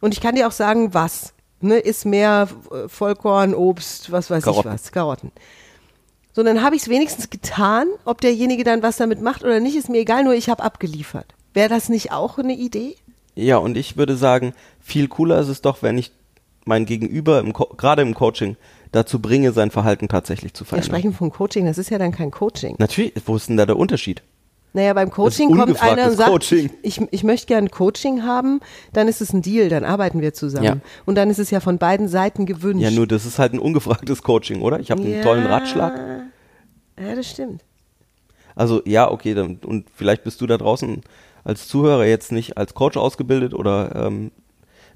Und 0.00 0.12
ich 0.12 0.20
kann 0.20 0.34
dir 0.34 0.48
auch 0.48 0.52
sagen, 0.52 0.92
was. 0.92 1.32
Ne, 1.60 1.78
ist 1.78 2.04
mehr 2.04 2.48
äh, 2.72 2.88
Vollkorn, 2.88 3.54
Obst, 3.54 4.12
was 4.12 4.28
weiß 4.28 4.44
Karotten. 4.44 4.72
ich 4.72 4.74
was, 4.74 4.92
Karotten. 4.92 5.32
So, 6.34 6.42
dann 6.42 6.62
habe 6.62 6.76
ich 6.76 6.82
es 6.82 6.88
wenigstens 6.88 7.30
getan. 7.30 7.86
Ob 8.04 8.20
derjenige 8.20 8.64
dann 8.64 8.82
was 8.82 8.96
damit 8.96 9.22
macht 9.22 9.44
oder 9.44 9.60
nicht, 9.60 9.76
ist 9.76 9.88
mir 9.88 9.98
egal, 9.98 10.24
nur 10.24 10.34
ich 10.34 10.50
habe 10.50 10.62
abgeliefert. 10.62 11.33
Wäre 11.54 11.68
das 11.68 11.88
nicht 11.88 12.12
auch 12.12 12.38
eine 12.38 12.54
Idee? 12.54 12.96
Ja, 13.36 13.56
und 13.56 13.76
ich 13.76 13.96
würde 13.96 14.16
sagen, 14.16 14.52
viel 14.80 15.08
cooler 15.08 15.40
ist 15.40 15.48
es 15.48 15.62
doch, 15.62 15.82
wenn 15.82 15.96
ich 15.98 16.12
mein 16.64 16.84
Gegenüber, 16.84 17.40
im 17.40 17.52
gerade 17.52 18.02
im 18.02 18.14
Coaching, 18.14 18.56
dazu 18.92 19.20
bringe, 19.20 19.52
sein 19.52 19.70
Verhalten 19.70 20.08
tatsächlich 20.08 20.54
zu 20.54 20.64
Wir 20.64 20.68
verändern. 20.68 20.90
sprechen 20.90 21.12
von 21.12 21.30
Coaching, 21.30 21.66
das 21.66 21.78
ist 21.78 21.90
ja 21.90 21.98
dann 21.98 22.12
kein 22.12 22.30
Coaching. 22.30 22.76
Natürlich, 22.78 23.12
wo 23.26 23.36
ist 23.36 23.48
denn 23.48 23.56
da 23.56 23.66
der 23.66 23.76
Unterschied? 23.76 24.22
Naja, 24.72 24.92
beim 24.92 25.10
Coaching 25.10 25.56
kommt 25.56 25.80
einer 25.80 26.10
und 26.10 26.16
sagt, 26.16 26.30
Coaching. 26.30 26.68
ich, 26.82 27.00
ich 27.12 27.22
möchte 27.22 27.46
gerne 27.46 27.68
Coaching 27.68 28.24
haben, 28.24 28.58
dann 28.92 29.06
ist 29.06 29.20
es 29.20 29.32
ein 29.32 29.40
Deal, 29.40 29.68
dann 29.68 29.84
arbeiten 29.84 30.20
wir 30.20 30.34
zusammen. 30.34 30.64
Ja. 30.64 30.76
Und 31.06 31.14
dann 31.14 31.30
ist 31.30 31.38
es 31.38 31.52
ja 31.52 31.60
von 31.60 31.78
beiden 31.78 32.08
Seiten 32.08 32.44
gewünscht. 32.44 32.82
Ja, 32.82 32.90
nur 32.90 33.06
das 33.06 33.24
ist 33.24 33.38
halt 33.38 33.52
ein 33.52 33.60
ungefragtes 33.60 34.24
Coaching, 34.24 34.62
oder? 34.62 34.80
Ich 34.80 34.90
habe 34.90 35.00
einen 35.02 35.22
tollen 35.22 35.46
Ratschlag. 35.46 35.96
Ja, 37.00 37.14
das 37.14 37.30
stimmt. 37.30 37.62
Also 38.56 38.82
ja, 38.84 39.08
okay, 39.08 39.34
dann, 39.34 39.58
und 39.64 39.86
vielleicht 39.94 40.24
bist 40.24 40.40
du 40.40 40.46
da 40.46 40.58
draußen 40.58 41.02
als 41.44 41.68
Zuhörer 41.68 42.06
jetzt 42.06 42.32
nicht 42.32 42.56
als 42.56 42.74
Coach 42.74 42.96
ausgebildet 42.96 43.54
oder 43.54 43.94
ähm, 43.94 44.30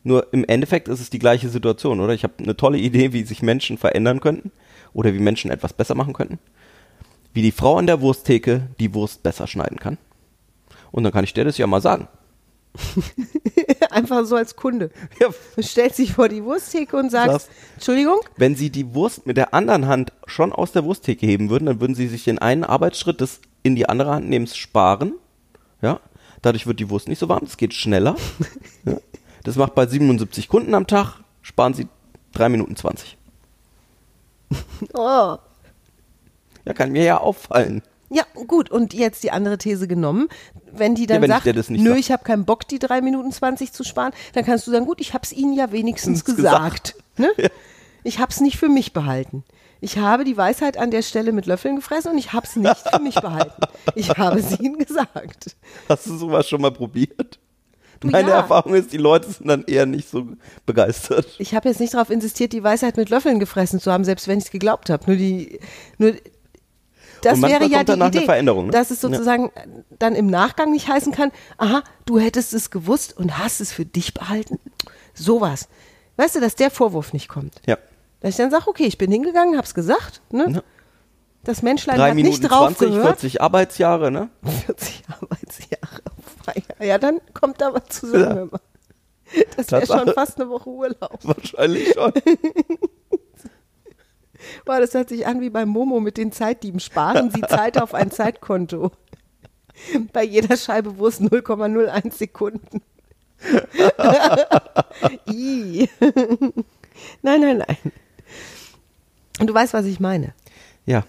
nur 0.05 0.33
im 0.33 0.45
Endeffekt 0.45 0.89
ist 0.89 1.01
es 1.01 1.11
die 1.11 1.19
gleiche 1.19 1.49
Situation, 1.49 2.01
oder? 2.01 2.15
Ich 2.15 2.23
habe 2.25 2.35
eine 2.39 2.57
tolle 2.57 2.79
Idee, 2.79 3.13
wie 3.13 3.25
sich 3.25 3.43
Menschen 3.43 3.77
verändern 3.79 4.21
könnten 4.21 4.51
oder 4.95 5.13
wie 5.13 5.19
Menschen 5.19 5.51
etwas 5.51 5.73
besser 5.73 5.95
machen 5.95 6.15
könnten. 6.15 6.39
Wie 7.35 7.43
die 7.43 7.53
Frau 7.53 7.77
an 7.77 7.87
der 7.87 8.01
Wursttheke 8.01 8.69
die 8.81 8.95
Wurst 8.95 9.23
besser 9.23 9.47
schneiden 9.47 9.79
kann. 9.79 9.99
Und 10.91 11.05
dann 11.05 11.13
kann 11.13 11.25
ich 11.25 11.35
dir 11.35 11.45
das 11.45 11.59
ja 11.59 11.67
mal 11.67 11.83
sagen. 11.83 12.09
Einfach 13.91 14.25
so 14.25 14.37
als 14.37 14.57
Kunde. 14.57 14.91
Ja, 15.21 15.29
Du 15.57 15.63
stellst 15.63 15.99
dich 15.99 16.13
vor 16.13 16.29
die 16.29 16.45
Wursttheke 16.45 16.97
und 16.97 17.11
sagst, 17.11 17.31
Sagst- 17.47 17.51
Entschuldigung, 17.75 18.21
wenn 18.37 18.55
sie 18.55 18.71
die 18.71 18.95
Wurst 18.95 19.27
mit 19.27 19.37
der 19.37 19.55
anderen 19.55 19.87
Hand 19.87 20.13
schon 20.27 20.53
aus 20.53 20.73
der 20.73 20.85
Wursttheke 20.85 21.27
heben 21.27 21.51
würden, 21.51 21.67
dann 21.67 21.81
würden 21.81 21.95
sie 21.95 22.09
sich 22.09 22.25
den 22.25 22.39
einen 22.39 22.65
Arbeitsschritt 22.65 23.21
des 23.21 23.41
in 23.63 23.75
die 23.77 23.89
andere 23.89 24.11
Hand 24.13 24.29
nehmens 24.29 24.57
sparen. 24.57 25.15
Ja, 25.83 26.01
dadurch 26.43 26.67
wird 26.67 26.81
die 26.81 26.91
Wurst 26.91 27.09
nicht 27.09 27.19
so 27.19 27.29
warm, 27.29 27.45
es 27.45 27.57
geht 27.57 27.75
schneller. 27.75 28.17
ja. 28.85 28.97
Das 29.45 29.57
macht 29.57 29.75
bei 29.75 29.87
77 29.87 30.49
Kunden 30.49 30.75
am 30.75 30.87
Tag, 30.87 31.21
sparen 31.43 31.75
sie 31.75 31.89
3 32.33 32.49
Minuten 32.49 32.77
20. 32.77 33.17
oh. 34.95 35.37
Ja, 36.65 36.75
kann 36.75 36.93
mir 36.93 37.05
ja 37.05 37.19
auffallen. 37.19 37.83
Ja, 38.11 38.25
gut, 38.47 38.71
und 38.71 38.95
jetzt 38.95 39.23
die 39.23 39.31
andere 39.31 39.59
These 39.59 39.87
genommen. 39.87 40.29
Wenn 40.73 40.95
die 40.95 41.07
dann 41.07 41.17
Ja, 41.17 41.23
wenn 41.23 41.31
ich 41.31 41.45
sagt, 41.45 41.71
nicht 41.71 41.83
nö, 41.83 41.91
sag. 41.91 41.99
ich 41.99 42.11
habe 42.11 42.25
keinen 42.25 42.45
Bock, 42.45 42.67
die 42.67 42.79
drei 42.79 43.01
Minuten 43.01 43.33
20 43.33 43.73
zu 43.73 43.85
sparen, 43.85 44.13
dann 44.33 44.45
kannst 44.45 44.67
du 44.67 44.71
sagen, 44.71 44.87
gut, 44.87 45.01
ich 45.01 45.15
habe 45.15 45.25
es 45.25 45.33
ihnen 45.33 45.53
ja 45.55 45.73
wenigstens 45.73 46.25
gesagt. 46.25 46.95
gesagt. 47.17 47.29
Ne? 47.39 47.51
Ich 48.05 48.21
habe 48.21 48.31
es 48.31 48.41
nicht 48.41 48.57
für 48.57 48.69
mich 48.69 48.93
behalten. 48.93 49.45
Ich 49.81 49.99
habe 49.99 50.25
die 50.25 50.37
Weisheit 50.37 50.77
an 50.77 50.91
der 50.91 51.03
Stelle 51.03 51.33
mit 51.33 51.47
Löffeln 51.47 51.77
gefressen 51.77 52.13
und 52.13 52.19
ich 52.19 52.33
habe 52.33 52.47
es 52.47 52.57
nicht 52.57 52.89
für 52.89 53.01
mich 53.01 53.15
behalten. 53.15 53.63
Ich 53.95 54.11
habe 54.11 54.41
es 54.41 54.59
ihnen 54.59 54.79
gesagt. 54.79 55.57
Hast 55.89 56.07
du 56.07 56.17
sowas 56.17 56.49
schon 56.49 56.61
mal 56.61 56.73
probiert? 56.73 57.39
Du, 58.01 58.09
Meine 58.09 58.31
ja. 58.31 58.37
Erfahrung 58.37 58.75
ist, 58.75 58.93
die 58.93 58.99
Leute 58.99 59.31
sind 59.31 59.49
dann 59.49 59.65
eher 59.65 59.87
nicht 59.87 60.09
so 60.09 60.27
begeistert. 60.67 61.27
Ich 61.39 61.55
habe 61.55 61.69
jetzt 61.69 61.81
nicht 61.81 61.95
darauf 61.95 62.11
insistiert, 62.11 62.53
die 62.53 62.63
Weisheit 62.63 62.97
mit 62.97 63.11
Löffeln 63.11 63.41
gefressen 63.41 63.81
zu 63.81 63.91
haben, 63.91 64.05
selbst 64.05 64.29
wenn 64.29 64.39
ich 64.39 64.45
es 64.45 64.51
geglaubt 64.51 64.89
habe. 64.91 65.05
Nur 65.07 65.17
die, 65.17 65.59
nur 65.99 66.13
das 67.23 67.43
wäre 67.43 67.67
ja 67.67 67.83
die 67.83 67.93
Idee, 67.93 68.25
Veränderung, 68.25 68.67
ne? 68.67 68.73
dass 68.73 68.93
es 68.93 69.01
sozusagen 69.01 69.51
dann 69.99 70.15
im 70.15 70.27
Nachgang 70.29 70.71
nicht 70.71 70.89
heißen 70.89 71.13
kann, 71.13 71.33
aha, 71.57 71.83
du 72.07 72.19
hättest 72.21 72.55
es 72.55 72.71
gewusst 72.71 73.17
und 73.17 73.39
hast 73.39 73.61
es 73.61 73.73
für 73.73 73.85
dich 73.85 74.15
behalten. 74.15 74.61
Sowas. 75.15 75.69
Weißt 76.17 76.37
du, 76.37 76.41
dass 76.41 76.55
der 76.55 76.71
Vorwurf 76.71 77.13
nicht 77.13 77.29
kommt. 77.29 77.61
Ja. 77.67 77.79
Dass 78.21 78.31
ich 78.31 78.37
dann 78.37 78.51
sage, 78.51 78.67
okay, 78.69 78.85
ich 78.85 78.99
bin 78.99 79.11
hingegangen, 79.13 79.57
hab's 79.57 79.75
gesagt, 79.75 80.23
ne? 80.31 80.51
Ja. 80.51 80.63
Das 81.45 81.63
Menschlein 81.63 81.99
3 81.99 82.09
hat 82.09 82.15
Minuten 82.15 82.41
nicht 82.41 82.51
drauf 82.51 82.77
20, 82.77 82.89
gehört. 82.89 83.21
40 83.21 83.41
Arbeitsjahre, 83.41 84.11
ne? 84.11 84.29
40 84.67 85.03
Arbeitsjahre. 85.09 86.03
Ja, 86.81 86.99
dann 86.99 87.21
kommt 87.33 87.61
da 87.61 87.73
was 87.73 87.89
zusammen. 87.89 88.51
Ja. 88.53 88.61
Das 89.57 89.71
wäre 89.71 89.87
schon 89.87 90.13
fast 90.15 90.41
eine 90.41 90.49
Woche 90.51 90.71
Urlaub. 90.71 91.19
Wahrscheinlich 91.23 91.93
schon. 91.93 92.13
Boah, 94.65 94.81
das 94.81 94.95
hört 94.95 95.11
sich 95.11 95.27
an 95.27 95.41
wie 95.41 95.51
beim 95.51 95.69
Momo 95.69 96.01
mit 96.01 96.17
den 96.17 96.33
Zeitdieben. 96.33 96.81
Sparen 96.81 97.31
Sie 97.31 97.43
Zeit 97.43 97.81
auf 97.81 97.95
ein 97.95 98.11
Zeitkonto. 98.11 98.93
Bei 100.13 100.25
jeder 100.25 100.57
Scheibe 100.57 100.99
Wurst 100.99 101.21
0,01 101.21 102.13
Sekunden. 102.13 102.83
I. 105.31 105.89
Nein, 107.23 107.41
nein, 107.41 107.59
nein. 107.59 107.77
Und 109.39 109.49
du 109.49 109.55
weißt, 109.55 109.75
was 109.75 109.87
ich 109.87 110.01
meine. 110.01 110.35
Ja. 110.87 111.05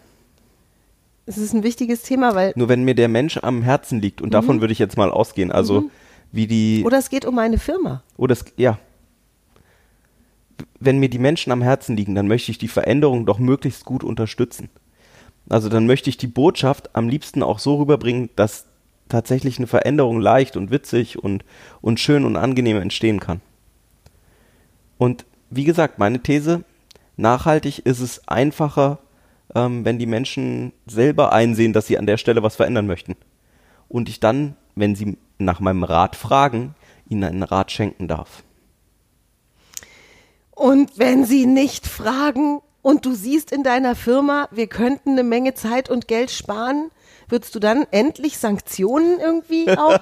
Es 1.25 1.37
ist 1.37 1.53
ein 1.53 1.63
wichtiges 1.63 2.01
Thema, 2.01 2.35
weil. 2.35 2.53
Nur 2.55 2.69
wenn 2.69 2.83
mir 2.83 2.95
der 2.95 3.07
Mensch 3.07 3.37
am 3.37 3.61
Herzen 3.61 4.01
liegt, 4.01 4.21
und 4.21 4.33
davon 4.33 4.61
würde 4.61 4.71
ich 4.73 4.79
jetzt 4.79 4.97
mal 4.97 5.11
ausgehen, 5.11 5.51
also 5.51 5.89
wie 6.31 6.47
die, 6.47 6.83
Oder 6.85 6.97
es 6.97 7.09
geht 7.09 7.25
um 7.25 7.37
eine 7.39 7.57
Firma. 7.57 8.03
oder 8.17 8.33
es, 8.33 8.45
ja. 8.57 8.79
Wenn 10.79 10.99
mir 10.99 11.09
die 11.09 11.19
Menschen 11.19 11.51
am 11.51 11.61
Herzen 11.61 11.95
liegen, 11.95 12.15
dann 12.15 12.27
möchte 12.27 12.51
ich 12.51 12.57
die 12.57 12.67
Veränderung 12.67 13.25
doch 13.25 13.39
möglichst 13.39 13.85
gut 13.85 14.03
unterstützen. 14.03 14.69
Also 15.49 15.69
dann 15.69 15.87
möchte 15.87 16.09
ich 16.09 16.17
die 16.17 16.27
Botschaft 16.27 16.95
am 16.95 17.09
liebsten 17.09 17.43
auch 17.43 17.59
so 17.59 17.77
rüberbringen, 17.77 18.29
dass 18.35 18.65
tatsächlich 19.07 19.57
eine 19.57 19.67
Veränderung 19.67 20.19
leicht 20.19 20.55
und 20.55 20.71
witzig 20.71 21.21
und, 21.21 21.43
und 21.81 21.99
schön 21.99 22.25
und 22.25 22.35
angenehm 22.37 22.77
entstehen 22.77 23.19
kann. 23.19 23.41
Und 24.97 25.25
wie 25.49 25.63
gesagt, 25.63 25.97
meine 25.97 26.21
These, 26.21 26.63
nachhaltig 27.19 27.79
ist 27.79 27.99
es 27.99 28.27
einfacher, 28.27 28.99
ähm, 29.53 29.85
wenn 29.85 29.99
die 29.99 30.05
Menschen 30.05 30.73
selber 30.87 31.33
einsehen, 31.33 31.73
dass 31.73 31.87
sie 31.87 31.97
an 31.97 32.05
der 32.05 32.17
Stelle 32.17 32.43
was 32.43 32.55
verändern 32.55 32.87
möchten. 32.87 33.15
Und 33.87 34.09
ich 34.09 34.19
dann, 34.19 34.55
wenn 34.75 34.95
sie 34.95 35.17
nach 35.37 35.59
meinem 35.59 35.83
Rat 35.83 36.15
fragen, 36.15 36.75
ihnen 37.07 37.23
einen 37.23 37.43
Rat 37.43 37.71
schenken 37.71 38.07
darf. 38.07 38.43
Und 40.51 40.97
wenn 40.97 41.25
sie 41.25 41.45
nicht 41.45 41.87
fragen 41.87 42.61
und 42.81 43.05
du 43.05 43.13
siehst 43.13 43.51
in 43.51 43.63
deiner 43.63 43.95
Firma, 43.95 44.47
wir 44.51 44.67
könnten 44.67 45.11
eine 45.11 45.23
Menge 45.23 45.53
Zeit 45.53 45.89
und 45.89 46.07
Geld 46.07 46.31
sparen, 46.31 46.91
würdest 47.27 47.55
du 47.55 47.59
dann 47.59 47.85
endlich 47.91 48.37
Sanktionen 48.37 49.19
irgendwie 49.19 49.69
auch? 49.77 49.99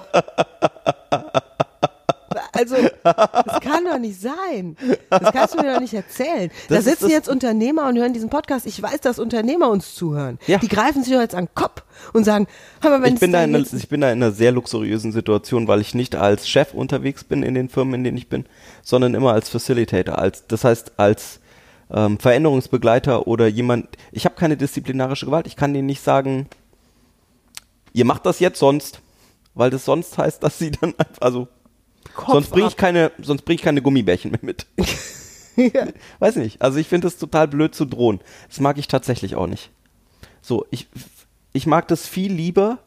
Also, 2.52 2.76
das 3.02 3.60
kann 3.60 3.84
doch 3.84 3.98
nicht 3.98 4.20
sein. 4.20 4.76
Das 5.10 5.32
kannst 5.32 5.54
du 5.54 5.62
mir 5.62 5.74
doch 5.74 5.80
nicht 5.80 5.94
erzählen. 5.94 6.50
da 6.68 6.76
Das 6.76 6.86
ist 6.86 7.00
sitzen 7.00 7.10
jetzt 7.10 7.28
Unternehmer 7.28 7.88
und 7.88 7.96
hören 7.96 8.12
diesen 8.12 8.30
Podcast. 8.30 8.66
Ich 8.66 8.82
weiß, 8.82 9.00
dass 9.00 9.18
Unternehmer 9.18 9.70
uns 9.70 9.94
zuhören. 9.94 10.38
Ja. 10.46 10.58
Die 10.58 10.68
greifen 10.68 11.02
sich 11.02 11.12
doch 11.12 11.20
jetzt 11.20 11.34
an 11.34 11.46
den 11.46 11.54
Kopf 11.54 11.82
und 12.12 12.24
sagen, 12.24 12.46
mal, 12.82 13.02
wenn 13.02 13.14
Ich 13.14 13.20
bin, 13.20 13.32
da 13.32 13.38
da 13.38 13.44
in 13.44 13.54
einer, 13.54 13.66
ich 13.72 13.88
bin 13.88 14.00
da 14.00 14.12
in 14.12 14.22
einer 14.22 14.32
sehr 14.32 14.52
luxuriösen 14.52 15.12
Situation, 15.12 15.68
weil 15.68 15.80
ich 15.80 15.94
nicht 15.94 16.16
als 16.16 16.48
Chef 16.48 16.74
unterwegs 16.74 17.24
bin 17.24 17.42
in 17.42 17.54
den 17.54 17.68
Firmen, 17.68 17.94
in 17.94 18.04
denen 18.04 18.16
ich 18.16 18.28
bin, 18.28 18.44
sondern 18.82 19.14
immer 19.14 19.32
als 19.32 19.48
Facilitator. 19.48 20.18
Als, 20.18 20.46
das 20.46 20.64
heißt, 20.64 20.92
als 20.96 21.40
ähm, 21.90 22.18
Veränderungsbegleiter 22.18 23.26
oder 23.26 23.46
jemand. 23.46 23.88
Ich 24.12 24.24
habe 24.24 24.34
keine 24.34 24.56
disziplinarische 24.56 25.26
Gewalt. 25.26 25.46
Ich 25.46 25.56
kann 25.56 25.72
denen 25.72 25.86
nicht 25.86 26.02
sagen, 26.02 26.48
ihr 27.92 28.04
macht 28.04 28.26
das 28.26 28.40
jetzt 28.40 28.58
sonst, 28.58 29.00
weil 29.54 29.70
das 29.70 29.84
sonst 29.84 30.18
heißt, 30.18 30.42
dass 30.42 30.58
sie 30.58 30.70
dann 30.70 30.94
einfach, 30.98 31.20
also 31.20 31.48
Kopf 32.18 32.32
sonst 32.32 32.50
bringe 32.50 32.66
ich 32.66 32.76
keine, 32.76 33.12
sonst 33.22 33.42
bringe 33.42 33.54
ich 33.54 33.62
keine 33.62 33.80
Gummibärchen 33.80 34.32
mehr 34.32 34.40
mit. 34.42 34.66
Weiß 36.18 36.34
nicht. 36.34 36.60
Also 36.60 36.78
ich 36.78 36.88
finde 36.88 37.06
es 37.06 37.16
total 37.16 37.46
blöd 37.46 37.76
zu 37.76 37.84
drohen. 37.84 38.20
Das 38.48 38.58
mag 38.58 38.76
ich 38.76 38.88
tatsächlich 38.88 39.36
auch 39.36 39.46
nicht. 39.46 39.70
So, 40.42 40.66
ich, 40.72 40.88
ich 41.52 41.68
mag 41.68 41.86
das 41.86 42.08
viel 42.08 42.32
lieber, 42.32 42.78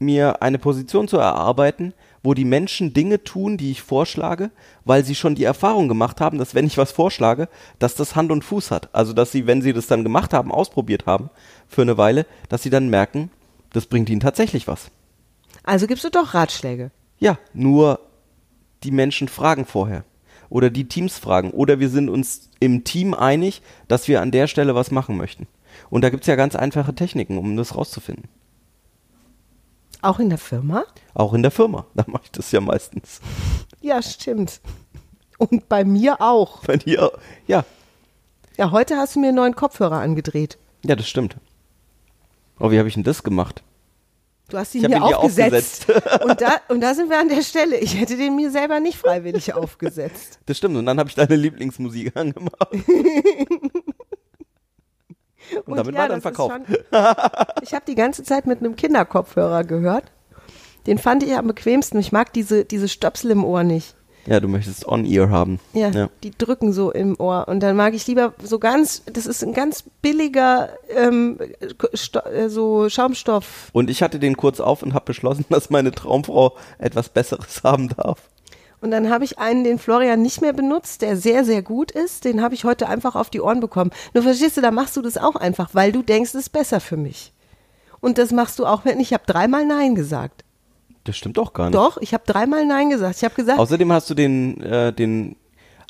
mir 0.00 0.42
eine 0.42 0.58
Position 0.58 1.06
zu 1.06 1.16
erarbeiten, 1.16 1.94
wo 2.24 2.34
die 2.34 2.44
Menschen 2.44 2.92
Dinge 2.92 3.22
tun, 3.22 3.56
die 3.56 3.70
ich 3.70 3.82
vorschlage, 3.82 4.50
weil 4.84 5.04
sie 5.04 5.14
schon 5.14 5.36
die 5.36 5.44
Erfahrung 5.44 5.86
gemacht 5.86 6.20
haben, 6.20 6.38
dass 6.38 6.56
wenn 6.56 6.66
ich 6.66 6.76
was 6.76 6.90
vorschlage, 6.90 7.48
dass 7.78 7.94
das 7.94 8.16
Hand 8.16 8.32
und 8.32 8.42
Fuß 8.42 8.72
hat. 8.72 8.88
Also 8.92 9.12
dass 9.12 9.30
sie, 9.30 9.46
wenn 9.46 9.62
sie 9.62 9.72
das 9.72 9.86
dann 9.86 10.02
gemacht 10.02 10.34
haben, 10.34 10.50
ausprobiert 10.50 11.06
haben 11.06 11.30
für 11.68 11.82
eine 11.82 11.98
Weile, 11.98 12.26
dass 12.48 12.64
sie 12.64 12.70
dann 12.70 12.88
merken, 12.88 13.30
das 13.72 13.86
bringt 13.86 14.10
ihnen 14.10 14.20
tatsächlich 14.20 14.66
was. 14.66 14.90
Also 15.62 15.86
gibst 15.86 16.02
du 16.02 16.10
doch 16.10 16.34
Ratschläge. 16.34 16.90
Ja, 17.20 17.38
nur 17.52 18.00
die 18.84 18.90
Menschen 18.90 19.28
fragen 19.28 19.64
vorher. 19.66 20.04
Oder 20.50 20.70
die 20.70 20.86
Teams 20.86 21.18
fragen. 21.18 21.50
Oder 21.50 21.80
wir 21.80 21.88
sind 21.88 22.08
uns 22.08 22.50
im 22.60 22.84
Team 22.84 23.14
einig, 23.14 23.62
dass 23.88 24.06
wir 24.08 24.20
an 24.20 24.30
der 24.30 24.46
Stelle 24.46 24.74
was 24.74 24.90
machen 24.90 25.16
möchten. 25.16 25.46
Und 25.90 26.02
da 26.02 26.10
gibt's 26.10 26.26
ja 26.28 26.36
ganz 26.36 26.54
einfache 26.54 26.94
Techniken, 26.94 27.38
um 27.38 27.56
das 27.56 27.74
rauszufinden. 27.74 28.28
Auch 30.02 30.20
in 30.20 30.28
der 30.28 30.38
Firma? 30.38 30.84
Auch 31.14 31.32
in 31.34 31.42
der 31.42 31.50
Firma. 31.50 31.86
Da 31.94 32.04
mache 32.06 32.22
ich 32.24 32.30
das 32.30 32.52
ja 32.52 32.60
meistens. 32.60 33.20
Ja, 33.80 34.02
stimmt. 34.02 34.60
Und 35.38 35.68
bei 35.68 35.84
mir 35.84 36.20
auch. 36.20 36.62
Bei 36.64 36.76
dir, 36.76 37.10
ja, 37.46 37.64
Ja, 38.56 38.70
heute 38.70 38.96
hast 38.96 39.16
du 39.16 39.20
mir 39.20 39.28
einen 39.28 39.36
neuen 39.36 39.56
Kopfhörer 39.56 39.98
angedreht. 39.98 40.58
ja, 40.84 40.94
das 40.94 41.08
stimmt. 41.08 41.36
Oh, 42.60 42.70
wie 42.70 42.78
habe 42.78 42.86
ich 42.86 42.94
denn 42.94 43.02
das 43.02 43.24
gemacht? 43.24 43.64
Du 44.54 44.60
hast 44.60 44.72
ihn 44.76 44.84
ihn 44.84 45.02
hier 45.04 45.18
aufgesetzt. 45.18 45.86
und, 46.22 46.40
da, 46.40 46.52
und 46.68 46.80
da 46.80 46.94
sind 46.94 47.10
wir 47.10 47.18
an 47.18 47.28
der 47.28 47.42
Stelle. 47.42 47.76
Ich 47.78 47.98
hätte 47.98 48.16
den 48.16 48.36
mir 48.36 48.52
selber 48.52 48.78
nicht 48.78 48.96
freiwillig 48.96 49.52
aufgesetzt. 49.54 50.38
Das 50.46 50.56
stimmt. 50.58 50.76
Und 50.76 50.86
dann 50.86 50.96
habe 51.00 51.08
ich 51.08 51.16
deine 51.16 51.34
Lieblingsmusik 51.34 52.16
angemacht. 52.16 52.68
Und, 55.66 55.76
damit 55.76 55.94
war 55.94 56.08
dann 56.08 56.22
verkauft. 56.22 56.54
schon- 56.66 56.76
Ich 57.62 57.74
habe 57.74 57.84
die 57.86 57.94
ganze 57.96 58.22
Zeit 58.22 58.46
mit 58.46 58.60
einem 58.60 58.76
Kinderkopfhörer 58.76 59.64
gehört. 59.64 60.04
Den 60.86 60.98
fand 60.98 61.22
ich 61.22 61.34
am 61.36 61.46
bequemsten. 61.48 61.98
Ich 61.98 62.12
mag 62.12 62.32
diese, 62.32 62.64
diese 62.64 62.88
Stöpsel 62.88 63.32
im 63.32 63.44
Ohr 63.44 63.62
nicht. 63.64 63.94
Ja, 64.26 64.40
du 64.40 64.48
möchtest 64.48 64.86
On-Ear 64.86 65.28
haben. 65.28 65.60
Ja, 65.72 65.90
ja. 65.90 66.08
die 66.22 66.30
drücken 66.30 66.72
so 66.72 66.90
im 66.90 67.18
Ohr. 67.20 67.46
Und 67.48 67.60
dann 67.60 67.76
mag 67.76 67.94
ich 67.94 68.06
lieber 68.06 68.32
so 68.42 68.58
ganz, 68.58 69.02
das 69.12 69.26
ist 69.26 69.42
ein 69.42 69.52
ganz 69.52 69.84
billiger 70.02 70.70
ähm, 70.88 71.38
äh, 71.40 72.48
so 72.48 72.88
Schaumstoff. 72.88 73.68
Und 73.72 73.90
ich 73.90 74.02
hatte 74.02 74.18
den 74.18 74.36
kurz 74.36 74.60
auf 74.60 74.82
und 74.82 74.94
habe 74.94 75.04
beschlossen, 75.04 75.44
dass 75.50 75.70
meine 75.70 75.92
Traumfrau 75.92 76.54
etwas 76.78 77.08
Besseres 77.08 77.62
haben 77.64 77.88
darf. 77.88 78.30
Und 78.80 78.90
dann 78.90 79.08
habe 79.08 79.24
ich 79.24 79.38
einen, 79.38 79.64
den 79.64 79.78
Florian 79.78 80.20
nicht 80.20 80.42
mehr 80.42 80.52
benutzt, 80.52 81.00
der 81.00 81.16
sehr, 81.16 81.44
sehr 81.44 81.62
gut 81.62 81.90
ist. 81.90 82.26
Den 82.26 82.42
habe 82.42 82.54
ich 82.54 82.64
heute 82.64 82.86
einfach 82.86 83.14
auf 83.14 83.30
die 83.30 83.40
Ohren 83.40 83.60
bekommen. 83.60 83.90
Nur 84.12 84.22
verstehst 84.22 84.58
du, 84.58 84.60
da 84.60 84.70
machst 84.70 84.96
du 84.96 85.02
das 85.02 85.16
auch 85.16 85.36
einfach, 85.36 85.70
weil 85.72 85.90
du 85.90 86.02
denkst, 86.02 86.34
es 86.34 86.42
ist 86.42 86.50
besser 86.50 86.80
für 86.80 86.98
mich. 86.98 87.32
Und 88.00 88.18
das 88.18 88.30
machst 88.30 88.58
du 88.58 88.66
auch, 88.66 88.84
wenn 88.84 89.00
ich 89.00 89.14
habe 89.14 89.24
dreimal 89.26 89.64
Nein 89.64 89.94
gesagt. 89.94 90.43
Das 91.04 91.16
stimmt 91.16 91.36
doch 91.36 91.52
gar 91.52 91.66
nicht. 91.66 91.74
Doch, 91.74 91.98
ich 92.00 92.14
habe 92.14 92.24
dreimal 92.26 92.66
Nein 92.66 92.90
gesagt. 92.90 93.16
Ich 93.16 93.24
habe 93.24 93.34
gesagt, 93.34 93.58
Außerdem 93.58 93.92
hast 93.92 94.08
du 94.08 94.14
den, 94.14 94.60
äh, 94.62 94.92
den 94.92 95.36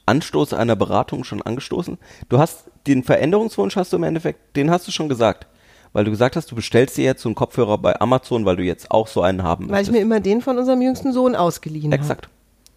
Anstoß 0.07 0.53
einer 0.53 0.77
Beratung 0.77 1.25
schon 1.25 1.41
angestoßen. 1.41 1.99
Du 2.29 2.39
hast 2.39 2.65
den 2.87 3.03
Veränderungswunsch 3.05 3.77
hast 3.77 3.93
du 3.93 3.97
im 3.97 4.03
Endeffekt, 4.03 4.57
den 4.57 4.71
hast 4.71 4.87
du 4.87 4.93
schon 4.93 5.09
gesagt. 5.09 5.47
Weil 5.93 6.05
du 6.05 6.11
gesagt 6.11 6.35
hast, 6.35 6.51
du 6.51 6.57
bestellst 6.57 6.97
dir 6.97 7.05
jetzt 7.05 7.23
so 7.23 7.29
einen 7.29 7.37
Kopfhörer 7.37 7.79
bei 7.79 7.99
Amazon, 8.01 8.45
weil 8.45 8.57
du 8.57 8.65
jetzt 8.65 8.91
auch 8.91 9.07
so 9.07 9.23
einen 9.23 9.45
haben 9.45 9.67
weil 9.67 9.83
ich 9.83 9.89
möchtest. 9.89 9.93
mir 9.93 10.01
immer 10.01 10.19
den 10.21 10.41
von 10.41 10.59
unserem 10.59 10.83
jüngsten 10.83 11.13
Sohn 11.13 11.37
ausgeliehen 11.37 11.93
habe. 11.93 12.03
Exakt. 12.03 12.29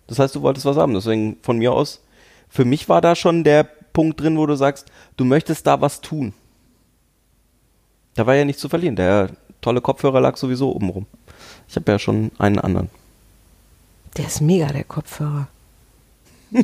Das 0.05 0.19
heißt, 0.19 0.35
du 0.35 0.43
wolltest 0.43 0.65
was 0.67 0.77
haben. 0.77 0.93
Deswegen 0.93 1.37
von 1.41 1.57
mir 1.57 1.73
aus, 1.73 2.03
für 2.47 2.63
mich 2.63 2.87
war 2.87 3.01
da 3.01 3.15
schon 3.15 3.43
der 3.43 3.63
Punkt 3.91 4.21
drin, 4.21 4.37
wo 4.37 4.45
du 4.45 4.55
sagst, 4.55 4.91
du 5.17 5.25
möchtest 5.25 5.65
da 5.65 5.81
was 5.81 6.01
tun. 6.01 6.33
Da 8.13 8.27
war 8.27 8.35
ja 8.35 8.45
nichts 8.45 8.61
zu 8.61 8.69
verlieren. 8.69 8.95
Der 8.95 9.31
tolle 9.61 9.81
Kopfhörer 9.81 10.21
lag 10.21 10.37
sowieso 10.37 10.71
oben 10.71 10.89
rum. 10.89 11.07
Ich 11.69 11.75
habe 11.75 11.91
ja 11.91 11.99
schon 11.99 12.31
einen 12.37 12.59
anderen. 12.59 12.89
Der 14.17 14.25
ist 14.27 14.41
mega, 14.41 14.67
der 14.67 14.83
Kopfhörer. 14.83 15.47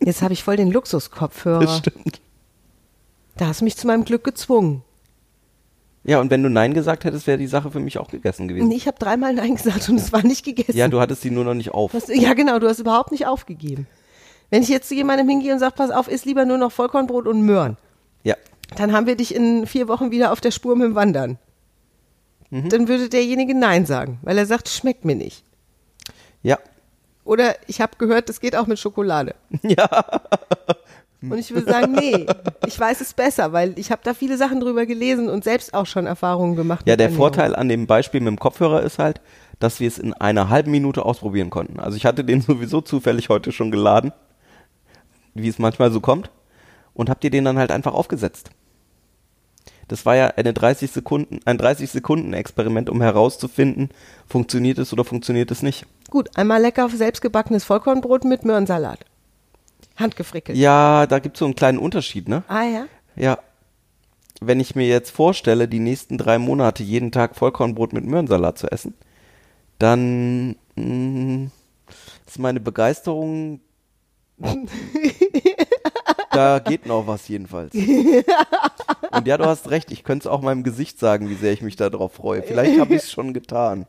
Jetzt 0.00 0.22
habe 0.22 0.32
ich 0.32 0.42
voll 0.42 0.56
den 0.56 0.70
Luxuskopfhörer. 0.70 1.60
Das 1.60 1.78
stimmt. 1.78 2.20
Da 3.36 3.46
hast 3.46 3.60
du 3.60 3.64
mich 3.64 3.76
zu 3.76 3.86
meinem 3.86 4.04
Glück 4.04 4.24
gezwungen. 4.24 4.82
Ja, 6.02 6.18
und 6.20 6.30
wenn 6.30 6.42
du 6.42 6.48
Nein 6.48 6.72
gesagt 6.72 7.04
hättest, 7.04 7.26
wäre 7.26 7.36
die 7.36 7.46
Sache 7.46 7.70
für 7.70 7.78
mich 7.80 7.98
auch 7.98 8.08
gegessen 8.08 8.48
gewesen. 8.48 8.68
Nee, 8.68 8.76
ich 8.76 8.86
habe 8.86 8.98
dreimal 8.98 9.34
Nein 9.34 9.54
gesagt 9.56 9.88
und 9.90 9.96
es 9.96 10.12
war 10.12 10.22
nicht 10.22 10.44
gegessen. 10.44 10.76
Ja, 10.76 10.88
du 10.88 10.98
hattest 10.98 11.22
die 11.24 11.30
nur 11.30 11.44
noch 11.44 11.54
nicht 11.54 11.72
auf. 11.72 11.92
Du 11.92 11.98
hast, 11.98 12.08
ja, 12.08 12.32
genau, 12.32 12.58
du 12.58 12.68
hast 12.68 12.78
überhaupt 12.78 13.12
nicht 13.12 13.26
aufgegeben. 13.26 13.86
Wenn 14.48 14.62
ich 14.62 14.68
jetzt 14.70 14.88
zu 14.88 14.94
jemandem 14.94 15.28
hingehe 15.28 15.52
und 15.52 15.58
sage, 15.58 15.74
pass 15.76 15.90
auf, 15.90 16.08
iss 16.08 16.24
lieber 16.24 16.44
nur 16.46 16.56
noch 16.58 16.72
Vollkornbrot 16.72 17.26
und 17.28 17.42
Möhren, 17.42 17.76
Ja. 18.24 18.34
dann 18.76 18.92
haben 18.92 19.06
wir 19.06 19.14
dich 19.14 19.34
in 19.34 19.66
vier 19.66 19.88
Wochen 19.88 20.10
wieder 20.10 20.32
auf 20.32 20.40
der 20.40 20.50
Spur 20.50 20.74
mit 20.74 20.86
dem 20.86 20.94
Wandern. 20.94 21.38
Mhm. 22.50 22.68
Dann 22.68 22.88
würde 22.88 23.08
derjenige 23.08 23.54
Nein 23.54 23.86
sagen, 23.86 24.18
weil 24.22 24.36
er 24.36 24.46
sagt, 24.46 24.68
schmeckt 24.68 25.04
mir 25.04 25.14
nicht. 25.14 25.44
Ja. 26.42 26.58
Oder 27.24 27.54
ich 27.66 27.80
habe 27.80 27.92
gehört, 27.98 28.28
das 28.28 28.40
geht 28.40 28.56
auch 28.56 28.66
mit 28.66 28.78
Schokolade. 28.78 29.34
Ja. 29.62 29.88
Und 31.22 31.36
ich 31.36 31.52
würde 31.52 31.70
sagen, 31.70 31.92
nee, 31.92 32.24
ich 32.66 32.80
weiß 32.80 33.02
es 33.02 33.12
besser, 33.12 33.52
weil 33.52 33.78
ich 33.78 33.90
habe 33.90 34.00
da 34.02 34.14
viele 34.14 34.38
Sachen 34.38 34.58
drüber 34.58 34.86
gelesen 34.86 35.28
und 35.28 35.44
selbst 35.44 35.74
auch 35.74 35.84
schon 35.84 36.06
Erfahrungen 36.06 36.56
gemacht. 36.56 36.86
Ja, 36.88 36.96
der 36.96 37.08
Ernährung. 37.08 37.26
Vorteil 37.26 37.54
an 37.54 37.68
dem 37.68 37.86
Beispiel 37.86 38.20
mit 38.20 38.28
dem 38.28 38.38
Kopfhörer 38.38 38.82
ist 38.82 38.98
halt, 38.98 39.20
dass 39.58 39.80
wir 39.80 39.88
es 39.88 39.98
in 39.98 40.14
einer 40.14 40.48
halben 40.48 40.70
Minute 40.70 41.04
ausprobieren 41.04 41.50
konnten. 41.50 41.78
Also 41.78 41.98
ich 41.98 42.06
hatte 42.06 42.24
den 42.24 42.40
sowieso 42.40 42.80
zufällig 42.80 43.28
heute 43.28 43.52
schon 43.52 43.70
geladen, 43.70 44.12
wie 45.34 45.48
es 45.48 45.58
manchmal 45.58 45.92
so 45.92 46.00
kommt, 46.00 46.30
und 46.94 47.10
hab 47.10 47.20
dir 47.20 47.30
den 47.30 47.44
dann 47.44 47.58
halt 47.58 47.70
einfach 47.70 47.92
aufgesetzt. 47.92 48.50
Das 49.90 50.06
war 50.06 50.14
ja 50.14 50.28
eine 50.28 50.52
30 50.52 50.88
Sekunden, 50.88 51.40
ein 51.46 51.58
30 51.58 51.90
Sekunden 51.90 52.32
Experiment, 52.32 52.88
um 52.88 53.02
herauszufinden, 53.02 53.88
funktioniert 54.28 54.78
es 54.78 54.92
oder 54.92 55.02
funktioniert 55.02 55.50
es 55.50 55.64
nicht. 55.64 55.84
Gut, 56.10 56.30
einmal 56.36 56.62
lecker 56.62 56.88
selbstgebackenes 56.88 57.64
Vollkornbrot 57.64 58.24
mit 58.24 58.44
Möhrensalat. 58.44 59.00
Handgefrickelt. 59.96 60.56
Ja, 60.56 61.08
da 61.08 61.18
gibt 61.18 61.34
es 61.34 61.40
so 61.40 61.44
einen 61.44 61.56
kleinen 61.56 61.78
Unterschied, 61.78 62.28
ne? 62.28 62.44
Ah 62.46 62.62
ja. 62.62 62.86
Ja. 63.16 63.40
Wenn 64.40 64.60
ich 64.60 64.76
mir 64.76 64.86
jetzt 64.86 65.10
vorstelle, 65.10 65.66
die 65.66 65.80
nächsten 65.80 66.18
drei 66.18 66.38
Monate 66.38 66.84
jeden 66.84 67.10
Tag 67.10 67.34
Vollkornbrot 67.34 67.92
mit 67.92 68.04
Möhrensalat 68.04 68.58
zu 68.58 68.68
essen, 68.68 68.94
dann 69.80 70.54
mh, 70.76 71.50
ist 72.28 72.38
meine 72.38 72.60
Begeisterung. 72.60 73.58
da 76.40 76.58
geht 76.58 76.86
noch 76.86 77.06
was 77.06 77.28
jedenfalls. 77.28 77.74
Und 79.12 79.26
ja, 79.26 79.36
du 79.36 79.44
hast 79.44 79.70
recht, 79.70 79.90
ich 79.90 80.04
könnte 80.04 80.28
es 80.28 80.32
auch 80.32 80.40
meinem 80.40 80.62
Gesicht 80.62 80.98
sagen, 80.98 81.28
wie 81.28 81.34
sehr 81.34 81.52
ich 81.52 81.62
mich 81.62 81.76
darauf 81.76 82.14
freue. 82.14 82.42
Vielleicht 82.42 82.80
habe 82.80 82.94
ich 82.94 83.02
es 83.02 83.10
schon 83.10 83.32
getan. 83.34 83.86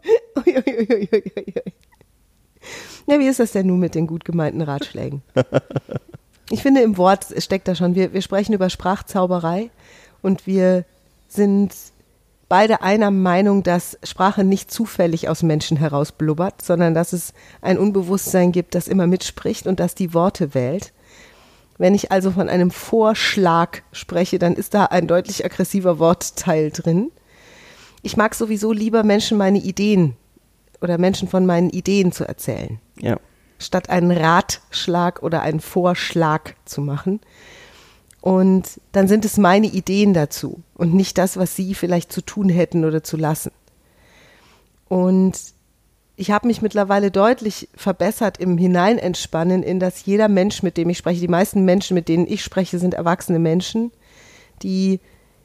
Ja, 3.08 3.20
wie 3.20 3.28
ist 3.28 3.40
das 3.40 3.52
denn 3.52 3.68
nun 3.68 3.80
mit 3.80 3.96
den 3.96 4.08
gut 4.08 4.26
gemeinten 4.26 4.62
Ratschlägen? 4.62 5.22
Ich 6.54 6.64
finde, 6.64 6.82
im 6.82 6.98
Wort 6.98 7.28
steckt 7.38 7.70
da 7.70 7.76
schon. 7.76 7.96
Wir, 7.96 8.12
wir 8.12 8.22
sprechen 8.22 8.52
über 8.52 8.70
Sprachzauberei 8.70 9.70
und 10.22 10.46
wir 10.46 10.84
sind 11.30 11.74
beide 12.50 12.82
einer 12.82 13.10
Meinung, 13.10 13.64
dass 13.64 13.98
Sprache 14.04 14.44
nicht 14.44 14.70
zufällig 14.70 15.30
aus 15.30 15.44
Menschen 15.44 15.78
heraus 15.78 16.12
blubbert, 16.12 16.62
sondern 16.62 16.94
dass 16.94 17.14
es 17.14 17.34
ein 17.62 17.78
Unbewusstsein 17.78 18.52
gibt, 18.52 18.76
das 18.76 18.90
immer 18.90 19.08
mitspricht 19.08 19.66
und 19.66 19.80
das 19.80 19.96
die 19.96 20.14
Worte 20.14 20.54
wählt. 20.54 20.92
Wenn 21.82 21.96
ich 21.96 22.12
also 22.12 22.30
von 22.30 22.48
einem 22.48 22.70
Vorschlag 22.70 23.80
spreche, 23.92 24.38
dann 24.38 24.54
ist 24.54 24.76
da 24.76 24.86
ein 24.86 25.08
deutlich 25.08 25.44
aggressiver 25.44 25.98
Wortteil 25.98 26.70
drin. 26.70 27.10
Ich 28.04 28.16
mag 28.18 28.36
sowieso 28.36 28.72
lieber 28.72 29.02
Menschen 29.04 29.36
meine 29.36 29.58
Ideen 29.58 30.16
oder 30.80 31.00
Menschen 31.00 31.28
von 31.28 31.44
meinen 31.48 31.72
Ideen 31.72 32.12
zu 32.12 32.24
erzählen, 32.24 32.80
Ja. 33.00 33.18
statt 33.58 33.90
einen 33.90 34.12
Ratschlag 34.12 35.24
oder 35.24 35.42
einen 35.42 35.60
Vorschlag 35.60 36.52
zu 36.66 36.82
machen. 36.82 37.20
Und 38.22 38.80
dann 38.92 39.08
sind 39.08 39.26
es 39.26 39.38
meine 39.38 39.66
Ideen 39.66 40.14
dazu 40.14 40.62
und 40.76 40.94
nicht 40.94 41.18
das, 41.18 41.36
was 41.36 41.56
Sie 41.56 41.74
vielleicht 41.74 42.12
zu 42.12 42.22
tun 42.22 42.50
hätten 42.50 42.86
oder 42.86 43.04
zu 43.04 43.18
lassen. 43.18 43.54
Und 44.88 45.34
ich 46.22 46.30
habe 46.30 46.46
mich 46.46 46.62
mittlerweile 46.62 47.10
deutlich 47.10 47.68
verbessert 47.76 48.38
im 48.38 48.56
Hineinentspannen, 48.60 49.64
in 49.64 49.80
das 49.80 50.06
jeder 50.06 50.28
Mensch, 50.28 50.62
mit 50.62 50.78
dem 50.78 50.88
ich 50.92 51.00
spreche, 51.00 51.20
die 51.20 51.28
meisten 51.28 51.66
Menschen, 51.66 51.96
mit 51.96 52.08
denen 52.08 52.28
ich 52.28 52.44
spreche, 52.44 52.78
sind 52.78 52.94
erwachsene 52.94 53.40
Menschen, 53.40 53.92
die 54.62 55.00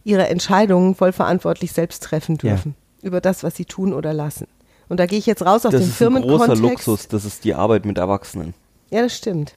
ihre 0.05 0.29
Entscheidungen 0.29 0.95
vollverantwortlich 0.95 1.73
selbst 1.73 2.03
treffen 2.03 2.37
Ja. 2.43 2.51
dürfen 2.51 2.75
über 3.01 3.23
das, 3.23 3.43
was 3.43 3.57
sie 3.57 3.65
tun 3.65 3.95
oder 3.95 4.13
lassen. 4.13 4.49
Und 4.91 5.01
da 5.01 5.07
gehe 5.07 5.19
ich 5.19 5.25
jetzt 5.25 5.41
raus 5.47 5.65
aus 5.65 5.73
Das 5.73 5.81
dem 5.81 5.89
ist 5.89 6.03
ein 6.03 6.13
großer 6.13 6.45
Firmenkontext. 6.45 6.63
Luxus, 6.87 7.09
das 7.09 7.25
ist 7.25 7.45
die 7.45 7.55
Arbeit 7.55 7.87
mit 7.87 7.97
Erwachsenen. 7.97 8.53
Ja, 8.91 9.01
das 9.01 9.17
stimmt. 9.17 9.55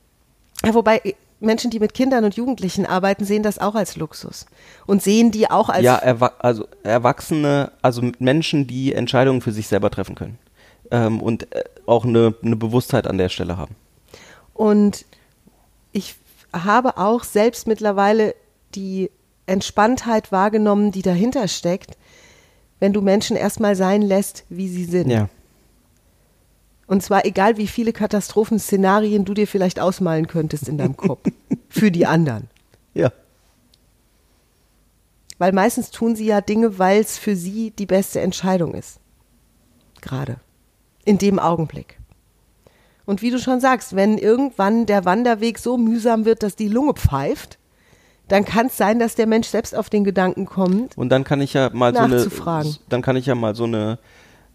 Ja, 0.65 0.73
wobei 0.73 0.99
äh, 1.03 1.13
Menschen, 1.41 1.69
die 1.69 1.79
mit 1.79 1.93
Kindern 1.93 2.23
und 2.23 2.36
Jugendlichen 2.36 2.86
arbeiten, 2.86 3.25
sehen 3.25 3.43
das 3.43 3.60
auch 3.60 3.75
als 3.75 3.97
Luxus 3.97 4.45
und 4.88 5.03
sehen 5.03 5.32
die 5.32 5.51
auch 5.51 5.67
als 5.67 5.84
ja, 5.84 5.97
erwa 5.97 6.32
also 6.39 6.65
Erwachsene, 6.84 7.73
also 7.82 8.10
Menschen, 8.19 8.67
die 8.67 8.93
Entscheidungen 8.93 9.41
für 9.41 9.51
sich 9.51 9.67
selber 9.67 9.89
treffen 9.91 10.15
können. 10.15 10.38
Ähm, 10.91 11.21
und 11.21 11.54
äh, 11.54 11.63
auch 11.86 12.06
eine, 12.06 12.36
eine 12.43 12.56
Bewusstheit 12.56 13.08
an 13.08 13.17
der 13.17 13.30
Stelle 13.30 13.58
haben. 13.58 13.75
Und 14.54 15.06
ich 15.91 16.15
habe 16.54 16.97
auch 16.97 17.23
selbst 17.23 17.67
mittlerweile 17.67 18.36
die 18.75 19.10
Entspanntheit 19.45 20.32
wahrgenommen, 20.32 20.91
die 20.91 21.02
dahinter 21.02 21.47
steckt, 21.47 21.97
wenn 22.80 22.93
du 22.93 23.02
Menschen 23.02 23.36
erstmal 23.36 23.75
sein 23.75 24.02
lässt, 24.02 24.45
wie 24.49 24.69
sie 24.69 24.86
sind. 24.86 25.10
Ja. 25.10 25.30
Und 26.88 27.04
zwar 27.04 27.25
egal, 27.25 27.58
wie 27.58 27.67
viele 27.67 27.93
Katastrophenszenarien 27.93 29.25
du 29.25 29.34
dir 29.34 29.47
vielleicht 29.47 29.80
ausmalen 29.80 30.28
könntest 30.28 30.67
in 30.67 30.78
deinem 30.78 30.97
Kopf. 30.97 31.21
für 31.69 31.91
die 31.91 32.06
anderen. 32.06 32.49
Ja. 32.93 33.12
Weil 35.38 35.54
meistens 35.54 35.91
tun 35.91 36.15
sie 36.15 36.25
ja 36.25 36.41
Dinge, 36.41 36.80
weil 36.80 36.99
es 36.99 37.17
für 37.17 37.36
sie 37.36 37.71
die 37.71 37.86
beste 37.86 38.19
Entscheidung 38.19 38.73
ist. 38.73 38.99
Gerade. 40.02 40.38
In 41.09 41.17
dem 41.17 41.39
Augenblick. 41.39 41.97
Und 43.05 43.23
wie 43.23 43.31
du 43.31 43.39
schon 43.39 43.59
sagst, 43.59 43.95
wenn 43.95 44.19
irgendwann 44.19 44.85
der 44.85 45.05
Wanderweg 45.05 45.57
so 45.57 45.75
mühsam 45.75 46.25
wird, 46.25 46.43
dass 46.43 46.55
die 46.55 46.67
Lunge 46.67 46.93
pfeift, 46.93 47.57
dann 48.27 48.45
kann 48.45 48.67
es 48.67 48.77
sein, 48.77 48.99
dass 48.99 49.15
der 49.15 49.25
Mensch 49.25 49.47
selbst 49.47 49.75
auf 49.75 49.89
den 49.89 50.03
Gedanken 50.03 50.45
kommt. 50.45 50.95
Und 50.95 51.09
dann 51.09 51.23
kann 51.23 51.41
ich 51.41 51.53
ja 51.53 51.71
mal 51.73 51.95
so 51.95 52.01
eine, 52.01 52.27
dann 52.89 53.01
kann 53.01 53.15
ich 53.15 53.25
ja 53.25 53.33
mal 53.33 53.55
so 53.55 53.63
eine, 53.63 53.97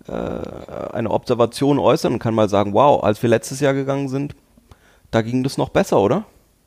äh, 0.07 0.13
eine 0.13 1.11
Observation 1.11 1.81
äußern 1.81 2.13
und 2.13 2.19
kann 2.21 2.35
mal 2.35 2.49
sagen, 2.49 2.73
wow, 2.73 3.03
als 3.03 3.21
wir 3.21 3.29
letztes 3.29 3.59
Jahr 3.59 3.75
gegangen 3.75 4.09
sind, 4.09 4.37
da 5.11 5.23
ging 5.23 5.43
das 5.43 5.59
noch 5.59 5.71
besser, 5.71 5.99
oder? 5.99 6.25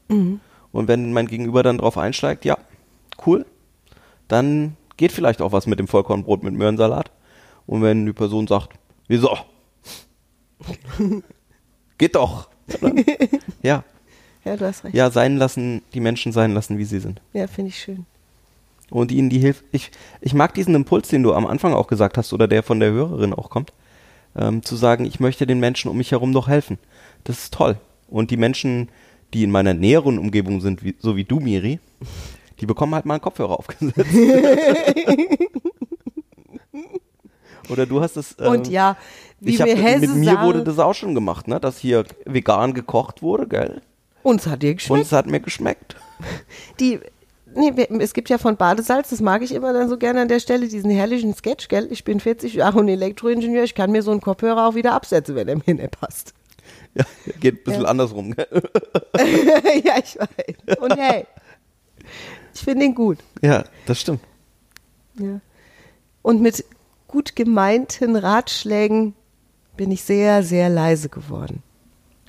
Mhm. 0.09 0.41
Und 0.73 0.89
wenn 0.89 1.13
mein 1.13 1.27
Gegenüber 1.27 1.63
dann 1.63 1.77
drauf 1.77 1.97
einsteigt, 1.97 2.43
ja, 2.43 2.57
cool, 3.25 3.45
dann 4.27 4.75
geht 4.97 5.13
vielleicht 5.13 5.41
auch 5.41 5.53
was 5.53 5.65
mit 5.65 5.79
dem 5.79 5.87
Vollkornbrot 5.87 6.43
mit 6.43 6.53
Möhrensalat. 6.53 7.11
Und 7.65 7.81
wenn 7.81 8.05
die 8.05 8.11
Person 8.11 8.47
sagt, 8.47 8.71
wieso? 9.07 9.37
geht 11.97 12.15
doch. 12.15 12.49
Ja, 13.63 13.83
Ja, 14.43 14.55
du 14.57 14.65
hast 14.65 14.83
recht. 14.83 14.95
ja, 14.95 15.09
sein 15.09 15.37
lassen, 15.37 15.81
die 15.93 15.99
Menschen 15.99 16.31
sein 16.31 16.53
lassen, 16.53 16.77
wie 16.77 16.83
sie 16.85 16.99
sind. 16.99 17.21
Ja, 17.33 17.47
finde 17.47 17.69
ich 17.69 17.79
schön. 17.79 18.05
und 18.89 19.11
ihnen 19.11 19.29
die 19.29 19.39
Hilfe. 19.39 19.63
Ich, 19.71 19.91
ich 20.21 20.33
mag 20.33 20.53
diesen 20.53 20.75
Impuls, 20.75 21.07
den 21.09 21.23
du 21.23 21.33
am 21.33 21.45
Anfang 21.45 21.73
auch 21.73 21.87
gesagt 21.87 22.17
hast 22.17 22.33
oder 22.33 22.47
der 22.47 22.63
von 22.63 22.79
der 22.79 22.91
Hörerin 22.91 23.33
auch 23.33 23.49
kommt, 23.49 23.73
ähm, 24.35 24.63
zu 24.63 24.75
sagen, 24.75 25.05
ich 25.05 25.19
möchte 25.19 25.47
den 25.47 25.59
Menschen 25.59 25.89
um 25.89 25.97
mich 25.97 26.11
herum 26.11 26.31
doch 26.33 26.47
helfen. 26.47 26.77
Das 27.23 27.39
ist 27.39 27.53
toll. 27.53 27.77
Und 28.09 28.31
die 28.31 28.37
Menschen, 28.37 28.89
die 29.33 29.43
in 29.43 29.51
meiner 29.51 29.73
näheren 29.73 30.17
Umgebung 30.19 30.61
sind, 30.61 30.83
wie, 30.83 30.95
so 30.99 31.15
wie 31.17 31.23
du, 31.25 31.39
Miri, 31.39 31.79
die 32.61 32.65
bekommen 32.65 32.95
halt 32.95 33.05
mal 33.05 33.15
einen 33.15 33.21
Kopfhörer 33.21 33.57
aufgesetzt. 33.59 33.95
oder 37.69 37.85
du 37.85 38.01
hast 38.01 38.17
es. 38.17 38.35
ähm, 38.39 38.47
Und 38.47 38.67
ja, 38.67 38.97
wie 39.39 39.51
ich 39.55 39.61
hab, 39.61 39.67
mir 39.67 39.75
Hesse 39.75 40.07
mit 40.07 40.15
mir 40.15 40.31
sagen, 40.31 40.45
wurde 40.47 40.63
das 40.63 40.79
auch 40.79 40.93
schon 40.93 41.13
gemacht, 41.15 41.47
ne? 41.47 41.59
dass 41.59 41.77
hier 41.77 42.05
vegan 42.25 42.73
gekocht 42.73 43.21
wurde, 43.21 43.47
gell? 43.47 43.81
uns 44.23 44.45
hat 44.45 44.61
dir 44.61 44.71
Und 44.71 44.77
geschmeckt. 44.77 45.05
es 45.05 45.11
hat 45.11 45.27
mir 45.27 45.39
geschmeckt. 45.39 45.95
Die, 46.79 46.99
nee, 47.55 47.71
es 47.99 48.13
gibt 48.13 48.29
ja 48.29 48.37
von 48.37 48.57
Badesalz, 48.57 49.09
das 49.09 49.21
mag 49.21 49.41
ich 49.41 49.53
immer 49.53 49.71
dann 49.73 49.87
so 49.89 49.97
gerne 49.97 50.21
an 50.21 50.27
der 50.27 50.39
Stelle, 50.39 50.67
diesen 50.67 50.89
herrlichen 50.91 51.33
Sketch, 51.33 51.67
gell? 51.69 51.87
Ich 51.91 52.03
bin 52.03 52.19
40 52.19 52.55
Jahre 52.55 52.79
und 52.79 52.89
Elektroingenieur, 52.89 53.63
ich 53.63 53.75
kann 53.75 53.91
mir 53.91 54.03
so 54.03 54.11
einen 54.11 54.21
Kopfhörer 54.21 54.67
auch 54.67 54.75
wieder 54.75 54.93
absetzen, 54.93 55.35
wenn 55.35 55.47
er 55.47 55.55
mir 55.55 55.75
nicht 55.75 55.91
passt. 55.99 56.33
Ja, 56.95 57.05
geht 57.39 57.55
ein 57.55 57.63
bisschen 57.63 57.85
andersrum, 57.85 58.33
gell? 58.35 58.47
ja, 59.85 59.93
ich 60.03 60.17
weiß. 60.17 60.77
Und 60.79 60.97
hey, 60.97 61.25
ich 62.53 62.61
finde 62.61 62.85
ihn 62.85 62.95
gut. 62.95 63.19
Ja, 63.41 63.63
das 63.85 64.01
stimmt. 64.01 64.21
Ja. 65.19 65.39
Und 66.23 66.41
mit 66.41 66.65
gut 67.07 67.35
gemeinten 67.35 68.15
Ratschlägen 68.15 69.13
bin 69.75 69.91
ich 69.91 70.03
sehr, 70.03 70.43
sehr 70.43 70.69
leise 70.69 71.09
geworden. 71.09 71.63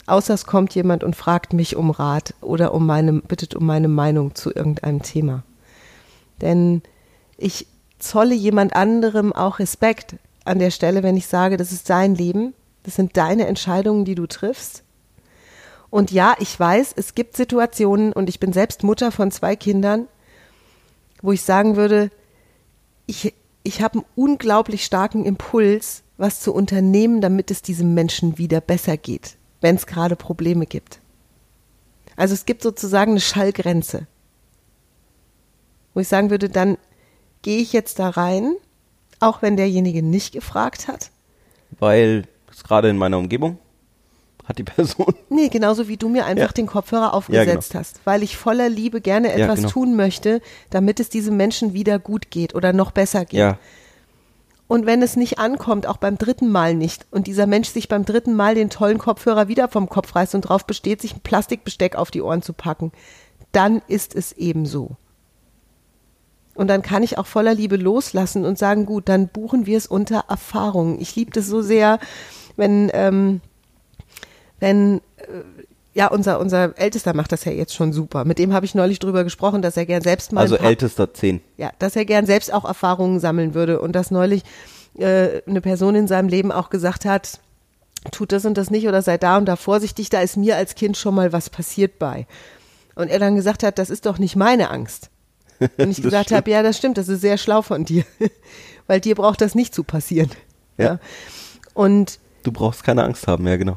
Außer 0.07 0.35
es 0.35 0.47
kommt 0.47 0.75
jemand 0.75 1.05
und 1.05 1.17
fragt 1.17 1.53
mich 1.53 1.77
um 1.77 1.91
Rat 1.91 2.35
oder 2.41 2.73
um 2.73 2.87
meine, 2.87 3.15
bittet 3.15 3.55
um 3.55 3.67
meine 3.67 3.89
Meinung 3.89 4.35
zu 4.35 4.55
irgendeinem 4.55 5.03
Thema. 5.03 5.43
Denn 6.41 6.83
ich 7.37 7.67
zolle 7.99 8.35
jemand 8.35 8.75
anderem 8.75 9.33
auch 9.33 9.59
Respekt 9.59 10.17
an 10.45 10.59
der 10.59 10.71
Stelle, 10.71 11.03
wenn 11.03 11.17
ich 11.17 11.27
sage, 11.27 11.57
das 11.57 11.73
ist 11.73 11.91
dein 11.91 12.15
Leben, 12.15 12.55
das 12.85 12.95
sind 12.95 13.17
deine 13.17 13.47
Entscheidungen, 13.47 14.05
die 14.05 14.15
du 14.15 14.27
triffst. 14.27 14.83
Und 15.91 16.11
ja, 16.11 16.37
ich 16.39 16.59
weiß, 16.59 16.95
es 16.97 17.15
gibt 17.15 17.37
Situationen, 17.37 18.13
und 18.13 18.29
ich 18.29 18.41
bin 18.41 18.53
selbst 18.53 18.83
Mutter 18.83 19.11
von 19.11 19.31
zwei 19.31 19.57
Kindern, 19.57 20.07
wo 21.23 21.33
ich 21.33 21.43
sagen 21.43 21.77
würde, 21.77 22.11
ich, 23.07 23.35
ich 23.69 23.83
habe 23.83 23.99
einen 23.99 24.07
unglaublich 24.17 24.85
starken 24.85 25.27
Impuls, 25.27 26.03
was 26.17 26.41
zu 26.41 26.55
unternehmen, 26.55 27.21
damit 27.21 27.51
es 27.51 27.61
diesem 27.61 27.93
Menschen 27.93 28.39
wieder 28.39 28.63
besser 28.63 28.97
geht, 28.97 29.37
wenn 29.61 29.77
es 29.77 29.87
gerade 29.87 30.17
Probleme 30.17 30.65
gibt. 30.65 31.01
Also 32.17 32.35
es 32.35 32.47
gibt 32.47 32.63
sozusagen 32.63 33.13
eine 33.13 33.21
Schallgrenze, 33.21 34.07
wo 35.93 36.01
ich 36.01 36.09
sagen 36.09 36.31
würde, 36.31 36.49
dann 36.49 36.79
gehe 37.43 37.59
ich 37.59 37.75
jetzt 37.75 37.99
da 37.99 38.09
rein, 38.09 38.55
auch 39.21 39.43
wenn 39.43 39.57
derjenige 39.57 40.03
nicht 40.03 40.33
gefragt 40.33 40.89
hat. 40.89 41.11
Weil 41.79 42.25
es 42.51 42.65
gerade 42.65 42.89
in 42.89 42.97
meiner 42.97 43.19
Umgebung 43.19 43.59
hat 44.49 44.59
die 44.59 44.65
Person. 44.65 45.15
Nee, 45.29 45.49
genauso 45.49 45.89
wie 45.89 45.97
du 45.97 46.09
mir 46.09 46.25
einfach 46.27 46.47
Ja. 46.49 46.53
den 46.53 46.67
Kopfhörer 46.67 47.13
aufgesetzt 47.15 47.75
hast, 47.75 48.01
weil 48.05 48.23
ich 48.23 48.37
voller 48.37 48.69
Liebe 48.69 49.01
gerne 49.01 49.29
Ja, 49.29 49.45
etwas 49.45 49.61
genau. 49.61 49.71
tun 49.71 49.95
möchte, 49.97 50.41
damit 50.71 51.01
es 51.01 51.09
diesem 51.11 51.37
Menschen 51.37 51.75
wieder 51.75 51.99
gut 51.99 52.31
geht 52.31 52.55
oder 52.55 52.73
noch 52.73 52.91
besser 52.91 53.25
geht. 53.25 53.39
Ja, 53.41 53.59
Und 54.67 54.85
wenn 54.87 55.01
es 55.03 55.17
nicht 55.17 55.39
ankommt, 55.39 55.87
auch 55.87 55.97
beim 55.99 56.19
dritten 56.19 56.51
Mal 56.51 56.75
nicht, 56.75 57.07
und 57.11 57.27
dieser 57.27 57.47
Mensch 57.47 57.69
sich 57.69 57.89
beim 57.89 58.05
dritten 58.05 58.35
Mal 58.35 58.55
den 58.55 58.69
tollen 58.71 58.99
Kopfhörer 58.99 59.49
wieder 59.49 59.69
vom 59.69 59.89
Kopf 59.89 60.15
reißt 60.17 60.35
und 60.35 60.43
drauf 60.43 60.67
besteht, 60.67 61.01
sich 61.01 61.15
ein 61.17 61.21
Plastikbesteck 61.21 61.97
auf 61.97 62.11
die 62.11 62.21
Ohren 62.23 62.43
zu 62.43 62.53
packen, 62.53 62.93
dann 63.53 63.81
ist 63.89 64.15
es 64.15 64.33
eben 64.33 64.67
so. 64.67 64.97
Und 66.55 66.69
dann 66.69 66.83
kann 66.83 67.03
ich 67.03 67.19
auch 67.19 67.27
voller 67.27 67.55
Liebe 67.55 67.77
loslassen 67.77 68.45
und 68.45 68.59
sagen, 68.59 68.85
gut, 68.85 69.09
dann 69.09 69.29
buchen 69.29 69.65
wir 69.67 69.79
es 69.79 69.87
unter 69.87 70.25
Erfahrung. 70.29 71.01
Ich 71.01 71.15
liebe 71.15 71.31
das 71.31 71.47
so 71.47 71.63
sehr, 71.63 71.99
wenn, 72.57 72.91
ähm, 72.93 73.41
wenn, 74.61 74.99
äh, 75.17 75.43
ja, 75.95 76.09
unser, 76.09 76.39
unser 76.39 76.79
Ältester 76.79 77.15
macht 77.15 77.33
das 77.33 77.45
ja 77.45 77.53
jetzt 77.53 77.75
schon 77.75 77.93
super. 77.93 78.25
Mit 78.25 78.39
dem 78.39 78.53
habe 78.53 78.67
ich 78.67 78.75
neulich 78.75 78.99
drüber 78.99 79.25
gesprochen, 79.25 79.63
dass 79.63 79.77
er 79.77 79.87
gern 79.87 80.03
selbst 80.03 80.33
mal 80.33 80.43
also 80.43 80.57
ältester 80.57 81.13
10. 81.13 81.41
ja, 81.57 81.73
dass 81.79 81.97
er 81.97 82.05
gern 82.05 82.27
selbst 82.27 82.53
auch 82.53 82.65
Erfahrungen 82.65 83.21
sammeln 83.21 83.55
würde 83.55 83.81
und 83.81 83.93
dass 83.93 84.11
neulich 84.11 84.43
äh, 84.97 85.43
eine 85.47 85.61
Person 85.61 85.95
in 85.95 86.07
seinem 86.07 86.29
Leben 86.29 86.53
auch 86.53 86.71
gesagt 86.71 87.05
hat, 87.05 87.41
tut 88.13 88.33
das 88.33 88.45
und 88.45 88.57
das 88.57 88.71
nicht 88.71 88.87
oder 88.87 89.03
sei 89.03 89.19
da 89.19 89.39
und 89.39 89.47
da 89.47 89.57
vorsichtig, 89.57 90.09
da 90.09 90.21
ist 90.21 90.37
mir 90.37 90.57
als 90.57 90.75
Kind 90.75 90.97
schon 90.97 91.15
mal 91.15 91.33
was 91.33 91.51
passiert 91.51 91.99
bei. 91.99 92.27
Und 92.95 93.09
er 93.09 93.19
dann 93.19 93.37
gesagt 93.37 93.63
hat, 93.63 93.79
das 93.79 93.91
ist 93.91 94.07
doch 94.07 94.19
nicht 94.19 94.37
meine 94.37 94.71
Angst. 94.71 95.11
Und 95.77 95.91
ich 95.91 96.03
gesagt 96.03 96.31
habe, 96.31 96.49
ja, 96.51 96.63
das 96.63 96.79
stimmt, 96.79 96.99
das 96.99 97.09
ist 97.09 97.21
sehr 97.21 97.37
schlau 97.37 97.63
von 97.63 97.85
dir, 97.85 98.05
weil 98.87 99.01
dir 99.01 99.17
braucht 99.17 99.41
das 99.41 99.57
nicht 99.57 99.75
zu 99.75 99.83
passieren. 99.83 100.31
Ja. 100.77 101.01
Und 101.75 102.21
Du 102.45 102.53
brauchst 102.53 102.85
keine 102.85 103.03
Angst 103.03 103.27
haben, 103.27 103.47
ja 103.47 103.57
genau. 103.57 103.77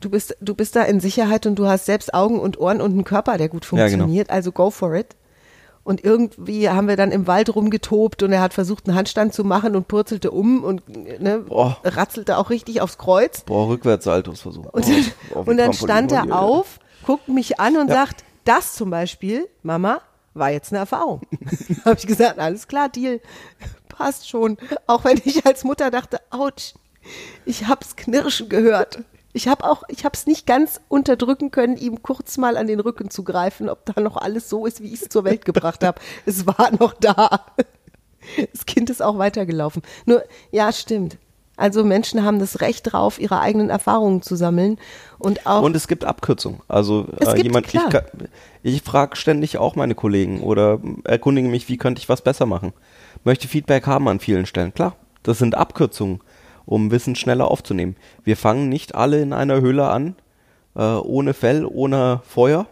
Du 0.00 0.10
bist, 0.10 0.36
du 0.40 0.54
bist 0.54 0.76
da 0.76 0.82
in 0.82 1.00
Sicherheit 1.00 1.46
und 1.46 1.56
du 1.56 1.66
hast 1.66 1.86
selbst 1.86 2.14
Augen 2.14 2.38
und 2.40 2.58
Ohren 2.60 2.80
und 2.80 2.92
einen 2.92 3.04
Körper, 3.04 3.38
der 3.38 3.48
gut 3.48 3.64
Ja, 3.64 3.86
genau. 3.88 4.04
funktioniert. 4.04 4.30
Also 4.30 4.52
go 4.52 4.70
for 4.70 4.94
it. 4.94 5.16
Und 5.82 6.02
irgendwie 6.02 6.70
haben 6.70 6.88
wir 6.88 6.96
dann 6.96 7.12
im 7.12 7.26
Wald 7.26 7.54
rumgetobt 7.54 8.22
und 8.22 8.32
er 8.32 8.40
hat 8.40 8.54
versucht, 8.54 8.86
einen 8.88 8.96
Handstand 8.96 9.34
zu 9.34 9.44
machen 9.44 9.76
und 9.76 9.86
purzelte 9.86 10.30
um 10.30 10.64
und 10.64 10.88
ne, 11.20 11.44
ratzelte 11.84 12.38
auch 12.38 12.48
richtig 12.48 12.80
aufs 12.80 12.96
Kreuz. 12.96 13.42
Boah, 13.42 13.68
Rückwärtssaltosversuch. 13.68 14.64
Und, 14.72 14.86
oh, 14.86 14.90
dann, 14.90 15.36
auf 15.36 15.46
und 15.46 15.56
dann 15.58 15.72
stand 15.74 16.12
Oh, 16.12 16.14
er 16.14 16.24
yeah. 16.24 16.38
auf, 16.38 16.78
guckt 17.04 17.28
mich 17.28 17.60
an 17.60 17.76
und 17.76 17.88
Ja. 17.88 17.96
sagt, 17.96 18.24
das 18.46 18.72
zum 18.74 18.88
Beispiel, 18.88 19.46
Mama, 19.62 20.00
war 20.32 20.50
jetzt 20.50 20.72
eine 20.72 20.78
Erfahrung. 20.80 21.20
habe 21.84 21.96
ich 21.98 22.06
gesagt, 22.06 22.38
alles 22.38 22.66
klar, 22.66 22.88
Deal, 22.88 23.20
passt 23.90 24.26
schon. 24.28 24.56
Auch 24.86 25.04
wenn 25.04 25.20
ich 25.24 25.44
als 25.44 25.64
Mutter 25.64 25.90
dachte, 25.90 26.18
ouch, 26.30 26.74
ich 27.44 27.68
hab's 27.68 27.94
knirschen 27.94 28.48
gehört. 28.48 29.00
Ich 29.36 29.48
habe 29.48 29.64
auch, 29.64 29.82
ich 29.88 30.04
habe 30.04 30.14
es 30.14 30.26
nicht 30.26 30.46
ganz 30.46 30.80
unterdrücken 30.88 31.50
können, 31.50 31.76
ihm 31.76 32.02
kurz 32.02 32.38
mal 32.38 32.56
an 32.56 32.68
den 32.68 32.78
Rücken 32.78 33.10
zu 33.10 33.24
greifen, 33.24 33.68
ob 33.68 33.84
da 33.84 34.00
noch 34.00 34.16
alles 34.16 34.48
so 34.48 34.64
ist, 34.64 34.80
wie 34.80 34.94
ich 34.94 35.02
es 35.02 35.08
zur 35.08 35.24
Welt 35.24 35.44
gebracht 35.44 35.84
habe. 35.84 36.00
Es 36.24 36.46
war 36.46 36.70
noch 36.78 36.94
da. 36.94 37.44
Das 38.52 38.64
Kind 38.64 38.88
ist 38.90 39.02
auch 39.02 39.18
weitergelaufen. 39.18 39.82
Nur, 40.06 40.22
ja, 40.52 40.72
stimmt. 40.72 41.18
Also 41.56 41.84
Menschen 41.84 42.24
haben 42.24 42.38
das 42.38 42.60
Recht 42.60 42.92
drauf, 42.92 43.20
ihre 43.20 43.40
eigenen 43.40 43.70
Erfahrungen 43.70 44.22
zu 44.22 44.34
sammeln 44.34 44.78
und 45.18 45.46
auch 45.46 45.62
Und 45.62 45.76
es 45.76 45.86
gibt 45.88 46.04
Abkürzungen. 46.04 46.60
Also 46.66 47.06
äh, 47.20 47.32
gibt, 47.34 47.44
jemand, 47.44 47.66
klar. 47.66 47.88
ich, 48.62 48.74
ich 48.76 48.82
frage 48.82 49.16
ständig 49.16 49.58
auch 49.58 49.76
meine 49.76 49.94
Kollegen 49.94 50.40
oder 50.40 50.80
erkundige 51.04 51.48
mich, 51.48 51.68
wie 51.68 51.76
könnte 51.76 52.00
ich 52.00 52.08
was 52.08 52.22
besser 52.22 52.46
machen. 52.46 52.72
Möchte 53.24 53.46
Feedback 53.46 53.86
haben 53.86 54.08
an 54.08 54.20
vielen 54.20 54.46
Stellen. 54.46 54.74
Klar, 54.74 54.96
das 55.22 55.38
sind 55.38 55.54
Abkürzungen, 55.54 56.20
um 56.66 56.90
Wissen 56.90 57.16
schneller 57.16 57.50
aufzunehmen. 57.50 57.96
Wir 58.22 58.36
fangen 58.36 58.68
nicht 58.68 58.94
alle 58.94 59.20
in 59.20 59.32
einer 59.32 59.60
Höhle 59.60 59.88
an, 59.88 60.16
äh, 60.76 60.82
ohne 60.82 61.34
Fell, 61.34 61.64
ohne 61.64 62.20
Feuer 62.24 62.66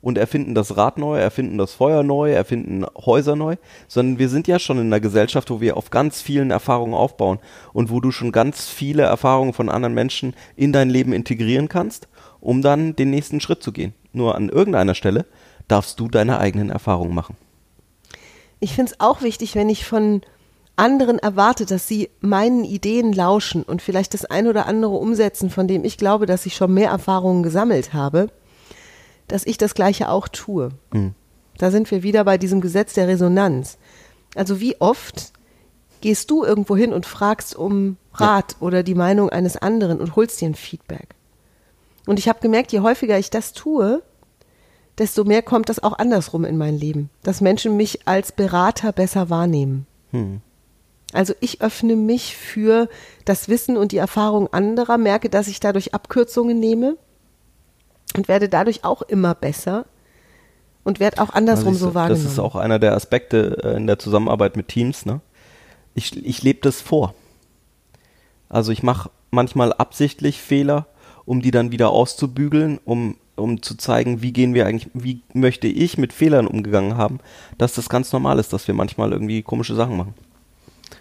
und 0.00 0.18
erfinden 0.18 0.54
das 0.54 0.76
Rad 0.76 0.98
neu, 0.98 1.18
erfinden 1.18 1.58
das 1.58 1.72
Feuer 1.72 2.04
neu, 2.04 2.30
erfinden 2.30 2.86
Häuser 2.96 3.34
neu, 3.34 3.56
sondern 3.88 4.18
wir 4.20 4.28
sind 4.28 4.46
ja 4.46 4.58
schon 4.58 4.78
in 4.78 4.86
einer 4.86 5.00
Gesellschaft, 5.00 5.50
wo 5.50 5.60
wir 5.60 5.76
auf 5.76 5.90
ganz 5.90 6.22
vielen 6.22 6.52
Erfahrungen 6.52 6.94
aufbauen 6.94 7.40
und 7.72 7.90
wo 7.90 8.00
du 8.00 8.12
schon 8.12 8.30
ganz 8.30 8.68
viele 8.68 9.02
Erfahrungen 9.02 9.52
von 9.52 9.68
anderen 9.68 9.94
Menschen 9.94 10.34
in 10.54 10.72
dein 10.72 10.90
Leben 10.90 11.12
integrieren 11.12 11.68
kannst, 11.68 12.06
um 12.40 12.62
dann 12.62 12.94
den 12.94 13.10
nächsten 13.10 13.40
Schritt 13.40 13.64
zu 13.64 13.72
gehen. 13.72 13.94
Nur 14.12 14.36
an 14.36 14.48
irgendeiner 14.48 14.94
Stelle 14.94 15.26
darfst 15.66 15.98
du 15.98 16.06
deine 16.06 16.38
eigenen 16.38 16.70
Erfahrungen 16.70 17.14
machen. 17.14 17.36
Ich 18.60 18.74
finde 18.74 18.92
es 18.92 19.00
auch 19.00 19.22
wichtig, 19.22 19.54
wenn 19.54 19.68
ich 19.68 19.84
von 19.84 20.22
anderen 20.76 21.18
erwarte, 21.18 21.66
dass 21.66 21.88
sie 21.88 22.10
meinen 22.20 22.64
Ideen 22.64 23.12
lauschen 23.12 23.62
und 23.62 23.82
vielleicht 23.82 24.14
das 24.14 24.24
ein 24.24 24.46
oder 24.46 24.66
andere 24.66 24.92
umsetzen, 24.92 25.50
von 25.50 25.66
dem 25.66 25.84
ich 25.84 25.96
glaube, 25.96 26.26
dass 26.26 26.46
ich 26.46 26.54
schon 26.54 26.74
mehr 26.74 26.90
Erfahrungen 26.90 27.42
gesammelt 27.42 27.92
habe, 27.92 28.28
dass 29.26 29.46
ich 29.46 29.58
das 29.58 29.74
Gleiche 29.74 30.10
auch 30.10 30.28
tue. 30.28 30.70
Mhm. 30.92 31.14
Da 31.58 31.70
sind 31.70 31.90
wir 31.90 32.02
wieder 32.02 32.24
bei 32.24 32.38
diesem 32.38 32.60
Gesetz 32.60 32.94
der 32.94 33.08
Resonanz. 33.08 33.78
Also 34.34 34.60
wie 34.60 34.80
oft 34.80 35.32
gehst 36.02 36.30
du 36.30 36.44
irgendwo 36.44 36.76
hin 36.76 36.92
und 36.92 37.06
fragst 37.06 37.56
um 37.56 37.96
Rat 38.12 38.56
oder 38.60 38.82
die 38.82 38.94
Meinung 38.94 39.30
eines 39.30 39.56
anderen 39.56 40.00
und 40.00 40.16
holst 40.16 40.40
dir 40.40 40.48
ein 40.48 40.54
Feedback? 40.54 41.14
Und 42.06 42.18
ich 42.18 42.28
habe 42.28 42.40
gemerkt, 42.40 42.72
je 42.72 42.80
häufiger 42.80 43.18
ich 43.18 43.30
das 43.30 43.52
tue, 43.52 44.02
desto 44.98 45.24
mehr 45.24 45.42
kommt 45.42 45.68
das 45.68 45.82
auch 45.82 45.98
andersrum 45.98 46.44
in 46.44 46.58
mein 46.58 46.78
Leben, 46.78 47.10
dass 47.22 47.40
Menschen 47.40 47.76
mich 47.76 48.06
als 48.06 48.32
Berater 48.32 48.92
besser 48.92 49.30
wahrnehmen. 49.30 49.86
Hm. 50.10 50.40
Also 51.12 51.34
ich 51.40 51.60
öffne 51.62 51.96
mich 51.96 52.36
für 52.36 52.88
das 53.24 53.48
Wissen 53.48 53.76
und 53.76 53.92
die 53.92 53.96
Erfahrung 53.96 54.52
anderer, 54.52 54.98
merke, 54.98 55.30
dass 55.30 55.48
ich 55.48 55.60
dadurch 55.60 55.94
Abkürzungen 55.94 56.58
nehme 56.58 56.96
und 58.16 58.28
werde 58.28 58.48
dadurch 58.48 58.84
auch 58.84 59.02
immer 59.02 59.34
besser 59.34 59.86
und 60.84 61.00
werde 61.00 61.20
auch 61.22 61.30
andersrum 61.30 61.74
Also 61.74 61.88
so 61.88 61.94
wahrgenommen. 61.94 62.24
Das 62.24 62.32
ist 62.32 62.38
auch 62.38 62.56
einer 62.56 62.78
der 62.78 62.94
Aspekte 62.94 63.58
äh, 63.62 63.76
in 63.76 63.86
der 63.86 63.98
Zusammenarbeit 63.98 64.56
mit 64.56 64.68
Teams. 64.68 65.06
Ne? 65.06 65.20
Ich, 65.94 66.16
ich 66.24 66.42
lebe 66.42 66.60
das 66.62 66.80
vor. 66.80 67.14
Also 68.48 68.72
ich 68.72 68.82
mache 68.82 69.10
manchmal 69.30 69.72
absichtlich 69.72 70.40
Fehler, 70.40 70.86
um 71.24 71.42
die 71.42 71.50
dann 71.50 71.72
wieder 71.72 71.90
auszubügeln, 71.90 72.78
um, 72.84 73.16
um 73.34 73.62
zu 73.62 73.76
zeigen, 73.76 74.22
wie 74.22 74.32
gehen 74.32 74.54
wir 74.54 74.66
eigentlich, 74.66 74.88
wie 74.94 75.22
möchte 75.32 75.66
ich 75.66 75.98
mit 75.98 76.12
Fehlern 76.12 76.46
umgegangen 76.46 76.96
haben, 76.96 77.18
dass 77.58 77.74
das 77.74 77.88
ganz 77.88 78.12
normal 78.12 78.38
ist, 78.38 78.52
dass 78.52 78.68
wir 78.68 78.74
manchmal 78.74 79.12
irgendwie 79.12 79.42
komische 79.42 79.74
Sachen 79.74 79.96
machen. 79.96 80.14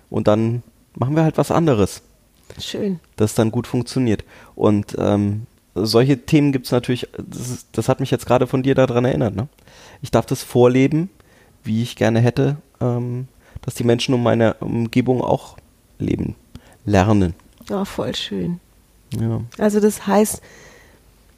Und 0.09 0.27
dann 0.27 0.63
machen 0.95 1.15
wir 1.15 1.23
halt 1.23 1.37
was 1.37 1.51
anderes 1.51 2.01
Schön. 2.59 2.99
das 3.15 3.35
dann 3.35 3.51
gut 3.51 3.67
funktioniert. 3.67 4.23
Und 4.55 4.95
ähm, 4.97 5.45
solche 5.75 6.17
Themen 6.25 6.51
gibt 6.51 6.65
es 6.67 6.71
natürlich, 6.71 7.07
das, 7.17 7.49
ist, 7.49 7.67
das 7.73 7.89
hat 7.89 7.99
mich 7.99 8.11
jetzt 8.11 8.25
gerade 8.25 8.47
von 8.47 8.63
dir 8.63 8.75
daran 8.75 9.05
erinnert. 9.05 9.35
Ne? 9.35 9.47
Ich 10.01 10.11
darf 10.11 10.25
das 10.25 10.41
vorleben, 10.43 11.09
wie 11.63 11.81
ich 11.83 11.95
gerne 11.95 12.19
hätte, 12.19 12.57
ähm, 12.79 13.27
dass 13.61 13.73
die 13.75 13.83
Menschen 13.83 14.13
um 14.13 14.23
meine 14.23 14.53
Umgebung 14.55 15.21
auch 15.21 15.57
leben, 15.99 16.35
lernen. 16.85 17.33
Oh, 17.71 17.83
voll 17.83 18.15
schön. 18.15 18.59
Ja, 19.19 19.41
Also 19.57 19.79
das 19.79 20.05
heißt, 20.07 20.41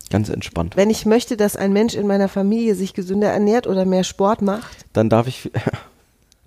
ganz 0.09 0.29
entspannt. 0.29 0.75
wenn 0.75 0.89
ich 0.89 1.05
möchte, 1.05 1.37
dass 1.37 1.55
ein 1.55 1.73
Mensch 1.73 1.95
in 1.95 2.07
meiner 2.07 2.27
Familie 2.27 2.75
sich 2.75 2.93
gesünder 2.93 3.29
ernährt 3.31 3.67
oder 3.67 3.85
mehr 3.85 4.03
Sport 4.03 4.41
macht, 4.41 4.85
Dann 4.93 5.09
darf 5.09 5.27
ich, 5.27 5.51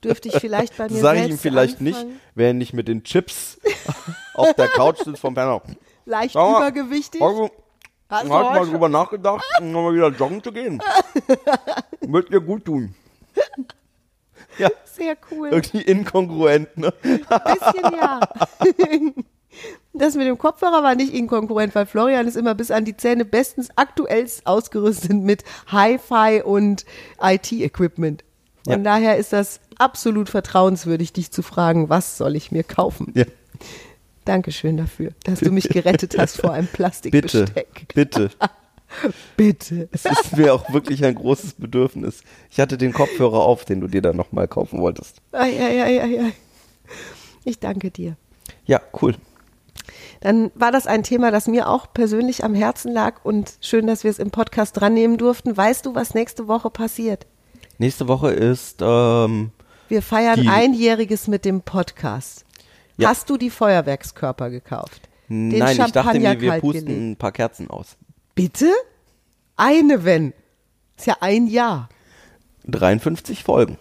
dürfte 0.04 0.28
ich 0.28 0.36
vielleicht 0.36 0.76
bei 0.76 0.88
mir 0.90 1.00
sage 1.00 1.20
ich 1.20 1.30
ihm 1.30 1.38
vielleicht 1.38 1.80
nicht, 1.80 1.96
anfangen. 1.98 2.20
wer 2.34 2.54
nicht 2.54 2.72
mit 2.72 2.88
den 2.88 3.02
Chips 3.04 3.58
auf 4.34 4.52
der 4.54 4.68
Couch 4.68 4.98
sitzt 5.04 5.20
vom 5.20 5.34
Fernseher. 5.34 5.62
Leicht 6.06 6.34
Sag 6.34 6.42
mal, 6.50 6.68
übergewichtig. 6.68 7.20
Also, 7.22 7.50
Hast 8.08 8.24
du 8.26 8.34
Hast 8.34 8.54
mal 8.54 8.66
drüber 8.66 8.88
nachgedacht, 8.88 9.44
nochmal 9.60 9.94
wieder 9.94 10.08
joggen 10.08 10.42
zu 10.42 10.50
gehen? 10.50 10.82
Wird 12.00 12.32
dir 12.32 12.40
gut 12.40 12.64
tun. 12.64 12.94
Ja, 14.58 14.68
Sehr 14.84 15.16
cool. 15.30 15.48
irgendwie 15.50 15.80
inkongruent, 15.80 16.76
ne? 16.76 16.92
bisschen 17.00 17.94
ja. 17.96 18.20
Das 19.92 20.16
mit 20.16 20.26
dem 20.26 20.38
Kopfhörer 20.38 20.82
war 20.82 20.94
nicht 20.94 21.14
inkonkurrent, 21.14 21.74
weil 21.74 21.86
Florian 21.86 22.26
ist 22.26 22.36
immer 22.36 22.54
bis 22.54 22.70
an 22.70 22.84
die 22.84 22.96
Zähne 22.96 23.24
bestens 23.24 23.68
aktuell 23.76 24.28
ausgerüstet 24.44 25.12
mit 25.12 25.44
Hi-Fi 25.68 26.42
und 26.44 26.84
IT-Equipment. 27.22 28.24
Von 28.64 28.72
Ja. 28.72 28.78
daher 28.78 29.16
ist 29.16 29.32
das 29.32 29.60
absolut 29.78 30.28
vertrauenswürdig, 30.28 31.12
dich 31.12 31.30
zu 31.30 31.42
fragen, 31.42 31.88
was 31.88 32.18
soll 32.18 32.36
ich 32.36 32.52
mir 32.52 32.62
kaufen? 32.62 33.12
Ja. 33.16 33.24
Dankeschön 34.24 34.76
dafür, 34.76 35.12
dass 35.24 35.40
du 35.40 35.50
mich 35.50 35.68
gerettet 35.68 36.16
hast 36.18 36.40
vor 36.40 36.52
einem 36.52 36.66
Bitte, 36.66 36.76
Plastikbesteck. 36.76 37.88
bitte. 37.94 38.30
Bitte. 39.36 39.88
Es 39.92 40.04
ist 40.04 40.36
mir 40.36 40.52
auch 40.52 40.72
wirklich 40.72 41.04
ein 41.04 41.14
großes 41.14 41.54
Bedürfnis. 41.54 42.22
Ich 42.50 42.58
hatte 42.58 42.76
den 42.76 42.92
Kopfhörer 42.92 43.38
auf, 43.40 43.64
den 43.64 43.80
du 43.80 43.86
dir 43.86 44.02
dann 44.02 44.16
nochmal 44.16 44.48
kaufen 44.48 44.80
wolltest. 44.80 45.18
Ei, 45.30 45.52
ei, 45.60 45.82
ei, 45.84 46.02
ei, 46.02 46.20
ei. 46.24 46.32
Ich 47.44 47.60
danke 47.60 47.90
dir. 47.92 48.16
Ja, 48.66 48.80
cool. 49.00 49.14
Dann 50.20 50.50
war 50.56 50.72
das 50.72 50.86
ein 50.88 51.04
Thema, 51.04 51.30
das 51.30 51.46
mir 51.46 51.68
auch 51.68 51.92
persönlich 51.94 52.42
am 52.44 52.54
Herzen 52.54 52.92
lag 52.92 53.24
und 53.24 53.54
schön, 53.60 53.86
dass 53.86 54.02
wir 54.04 54.10
es 54.10 54.18
im 54.18 54.30
Podcast 54.32 54.78
dran 54.78 54.92
nehmen 54.92 55.18
durften. 55.18 55.56
Weißt 55.56 55.86
du, 55.86 55.94
was 55.94 56.14
nächste 56.14 56.48
Woche 56.48 56.68
passiert? 56.68 57.26
Nächste 57.80 58.08
Woche 58.08 58.30
ist, 58.30 58.82
ähm, 58.82 59.52
Wir 59.88 60.02
feiern 60.02 60.46
einjähriges 60.46 61.28
mit 61.28 61.46
dem 61.46 61.62
Podcast. 61.62 62.44
Ja. 62.98 63.08
Hast 63.08 63.30
du 63.30 63.38
die 63.38 63.48
Feuerwerkskörper 63.48 64.50
gekauft? 64.50 65.08
Den 65.30 65.48
nein, 65.48 65.80
ich 65.80 65.92
dachte 65.92 66.20
mir, 66.20 66.38
wir 66.38 66.60
pusten 66.60 66.84
gelegt. 66.84 67.00
ein 67.00 67.16
paar 67.16 67.32
Kerzen 67.32 67.70
aus. 67.70 67.96
Bitte? 68.34 68.70
Eine, 69.56 70.04
wenn. 70.04 70.34
Ist 70.98 71.06
ja 71.06 71.16
ein 71.20 71.46
Jahr. 71.46 71.88
53 72.66 73.44
Folgen. 73.44 73.78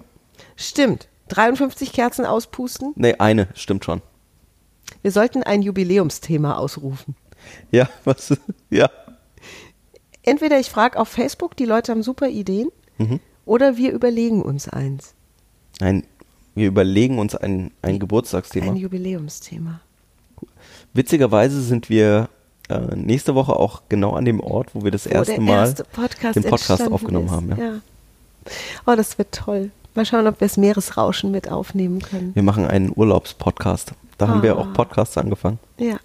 Stimmt. 0.56 1.10
53 1.28 1.92
Kerzen 1.92 2.26
auspusten? 2.26 2.94
Nee, 2.96 3.16
eine, 3.20 3.50
stimmt 3.54 3.84
schon. 3.84 4.02
Wir 5.02 5.12
sollten 5.12 5.44
ein 5.44 5.62
Jubiläumsthema 5.62 6.56
ausrufen. 6.56 7.18
Ja, 7.70 7.90
was, 8.06 8.34
ja. 8.70 8.90
Entweder 10.24 10.58
ich 10.58 10.70
frage 10.70 10.98
auf 10.98 11.10
Facebook, 11.10 11.58
die 11.58 11.66
Leute 11.66 11.92
haben 11.92 12.02
super 12.02 12.30
Ideen, 12.30 12.70
Mhm. 12.98 13.20
Oder 13.50 13.78
wir 13.78 13.92
überlegen 13.92 14.42
uns 14.42 14.70
eins. 14.70 15.14
Nein, 15.80 16.04
wir 16.56 16.68
überlegen 16.68 17.20
uns 17.20 17.36
ein, 17.36 17.72
ein 17.82 18.00
Geburtstagsthema. 18.00 18.68
Ein 18.72 18.76
Jubiläumsthema. 18.78 19.80
Witzigerweise 20.94 21.62
sind 21.62 21.90
wir 21.90 22.30
äh, 22.70 22.96
nächste 22.96 23.36
Woche 23.36 23.56
auch 23.56 23.82
genau 23.90 24.14
an 24.14 24.26
dem 24.26 24.40
Ort, 24.40 24.70
wo 24.74 24.84
wir 24.84 24.92
das 24.92 25.06
Wo 25.06 25.10
erste 25.10 25.40
Mal 25.42 25.60
erste 25.66 25.84
Podcast 25.84 26.36
den 26.36 26.44
Podcast 26.44 26.92
aufgenommen 26.92 27.26
ist. 27.28 27.32
haben. 27.32 27.50
Ja. 27.50 27.58
Ja. 27.58 27.74
Oh, 28.86 28.96
das 28.96 29.18
wird 29.18 29.32
toll. 29.34 29.72
Mal 29.96 30.06
schauen, 30.06 30.28
ob 30.28 30.40
wir 30.40 30.48
das 30.48 30.58
Meeresrauschen 30.58 31.32
mit 31.32 31.52
aufnehmen 31.52 32.00
können. 32.02 32.34
Wir 32.36 32.44
machen 32.44 32.66
einen 32.66 32.92
Urlaubspodcast. 32.96 33.94
Da 34.18 34.28
haben 34.28 34.44
wir 34.44 34.58
Ah. 34.58 34.60
auch 34.62 34.74
Podcasts 34.74 35.18
angefangen. 35.18 35.60
Ja. 35.78 36.00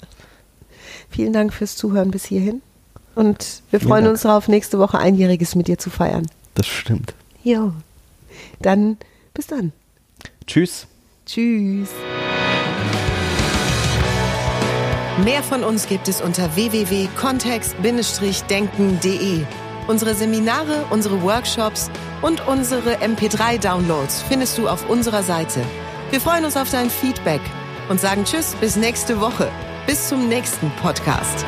Vielen 1.10 1.32
Dank 1.32 1.52
fürs 1.52 1.76
Zuhören 1.76 2.10
bis 2.10 2.24
hierhin. 2.24 2.62
Und 3.14 3.62
wir 3.70 3.80
Vielen 3.80 3.88
freuen 3.90 4.04
Dank. 4.04 4.14
uns 4.14 4.22
darauf, 4.22 4.48
nächste 4.48 4.78
Woche 4.78 4.98
Einjähriges 4.98 5.54
mit 5.54 5.68
dir 5.68 5.78
zu 5.78 5.90
feiern. 5.90 6.26
Das 6.54 6.66
stimmt. 6.66 7.14
Jo. 7.44 7.72
Dann 8.60 8.96
bis 9.34 9.46
dann. 9.46 9.72
Tschüss. 10.46 10.88
Tschüss. 11.26 11.90
Mehr 15.22 15.44
von 15.44 15.62
uns 15.62 15.86
gibt 15.86 16.08
es 16.08 16.20
unter 16.20 16.56
www.kontext-denken.de. 16.56 19.44
Unsere 19.86 20.14
Seminare, 20.14 20.86
unsere 20.90 21.22
Workshops 21.22 21.88
und 22.22 22.44
unsere 22.48 22.96
MP3-Downloads 22.96 24.22
findest 24.22 24.58
du 24.58 24.68
auf 24.68 24.88
unserer 24.88 25.22
Seite. 25.22 25.62
Wir 26.10 26.20
freuen 26.20 26.44
uns 26.44 26.56
auf 26.56 26.70
dein 26.70 26.90
Feedback 26.90 27.42
und 27.88 28.00
sagen 28.00 28.24
Tschüss 28.24 28.56
bis 28.56 28.74
nächste 28.76 29.20
Woche. 29.20 29.48
Bis 29.86 30.08
zum 30.08 30.28
nächsten 30.28 30.72
Podcast. 30.82 31.44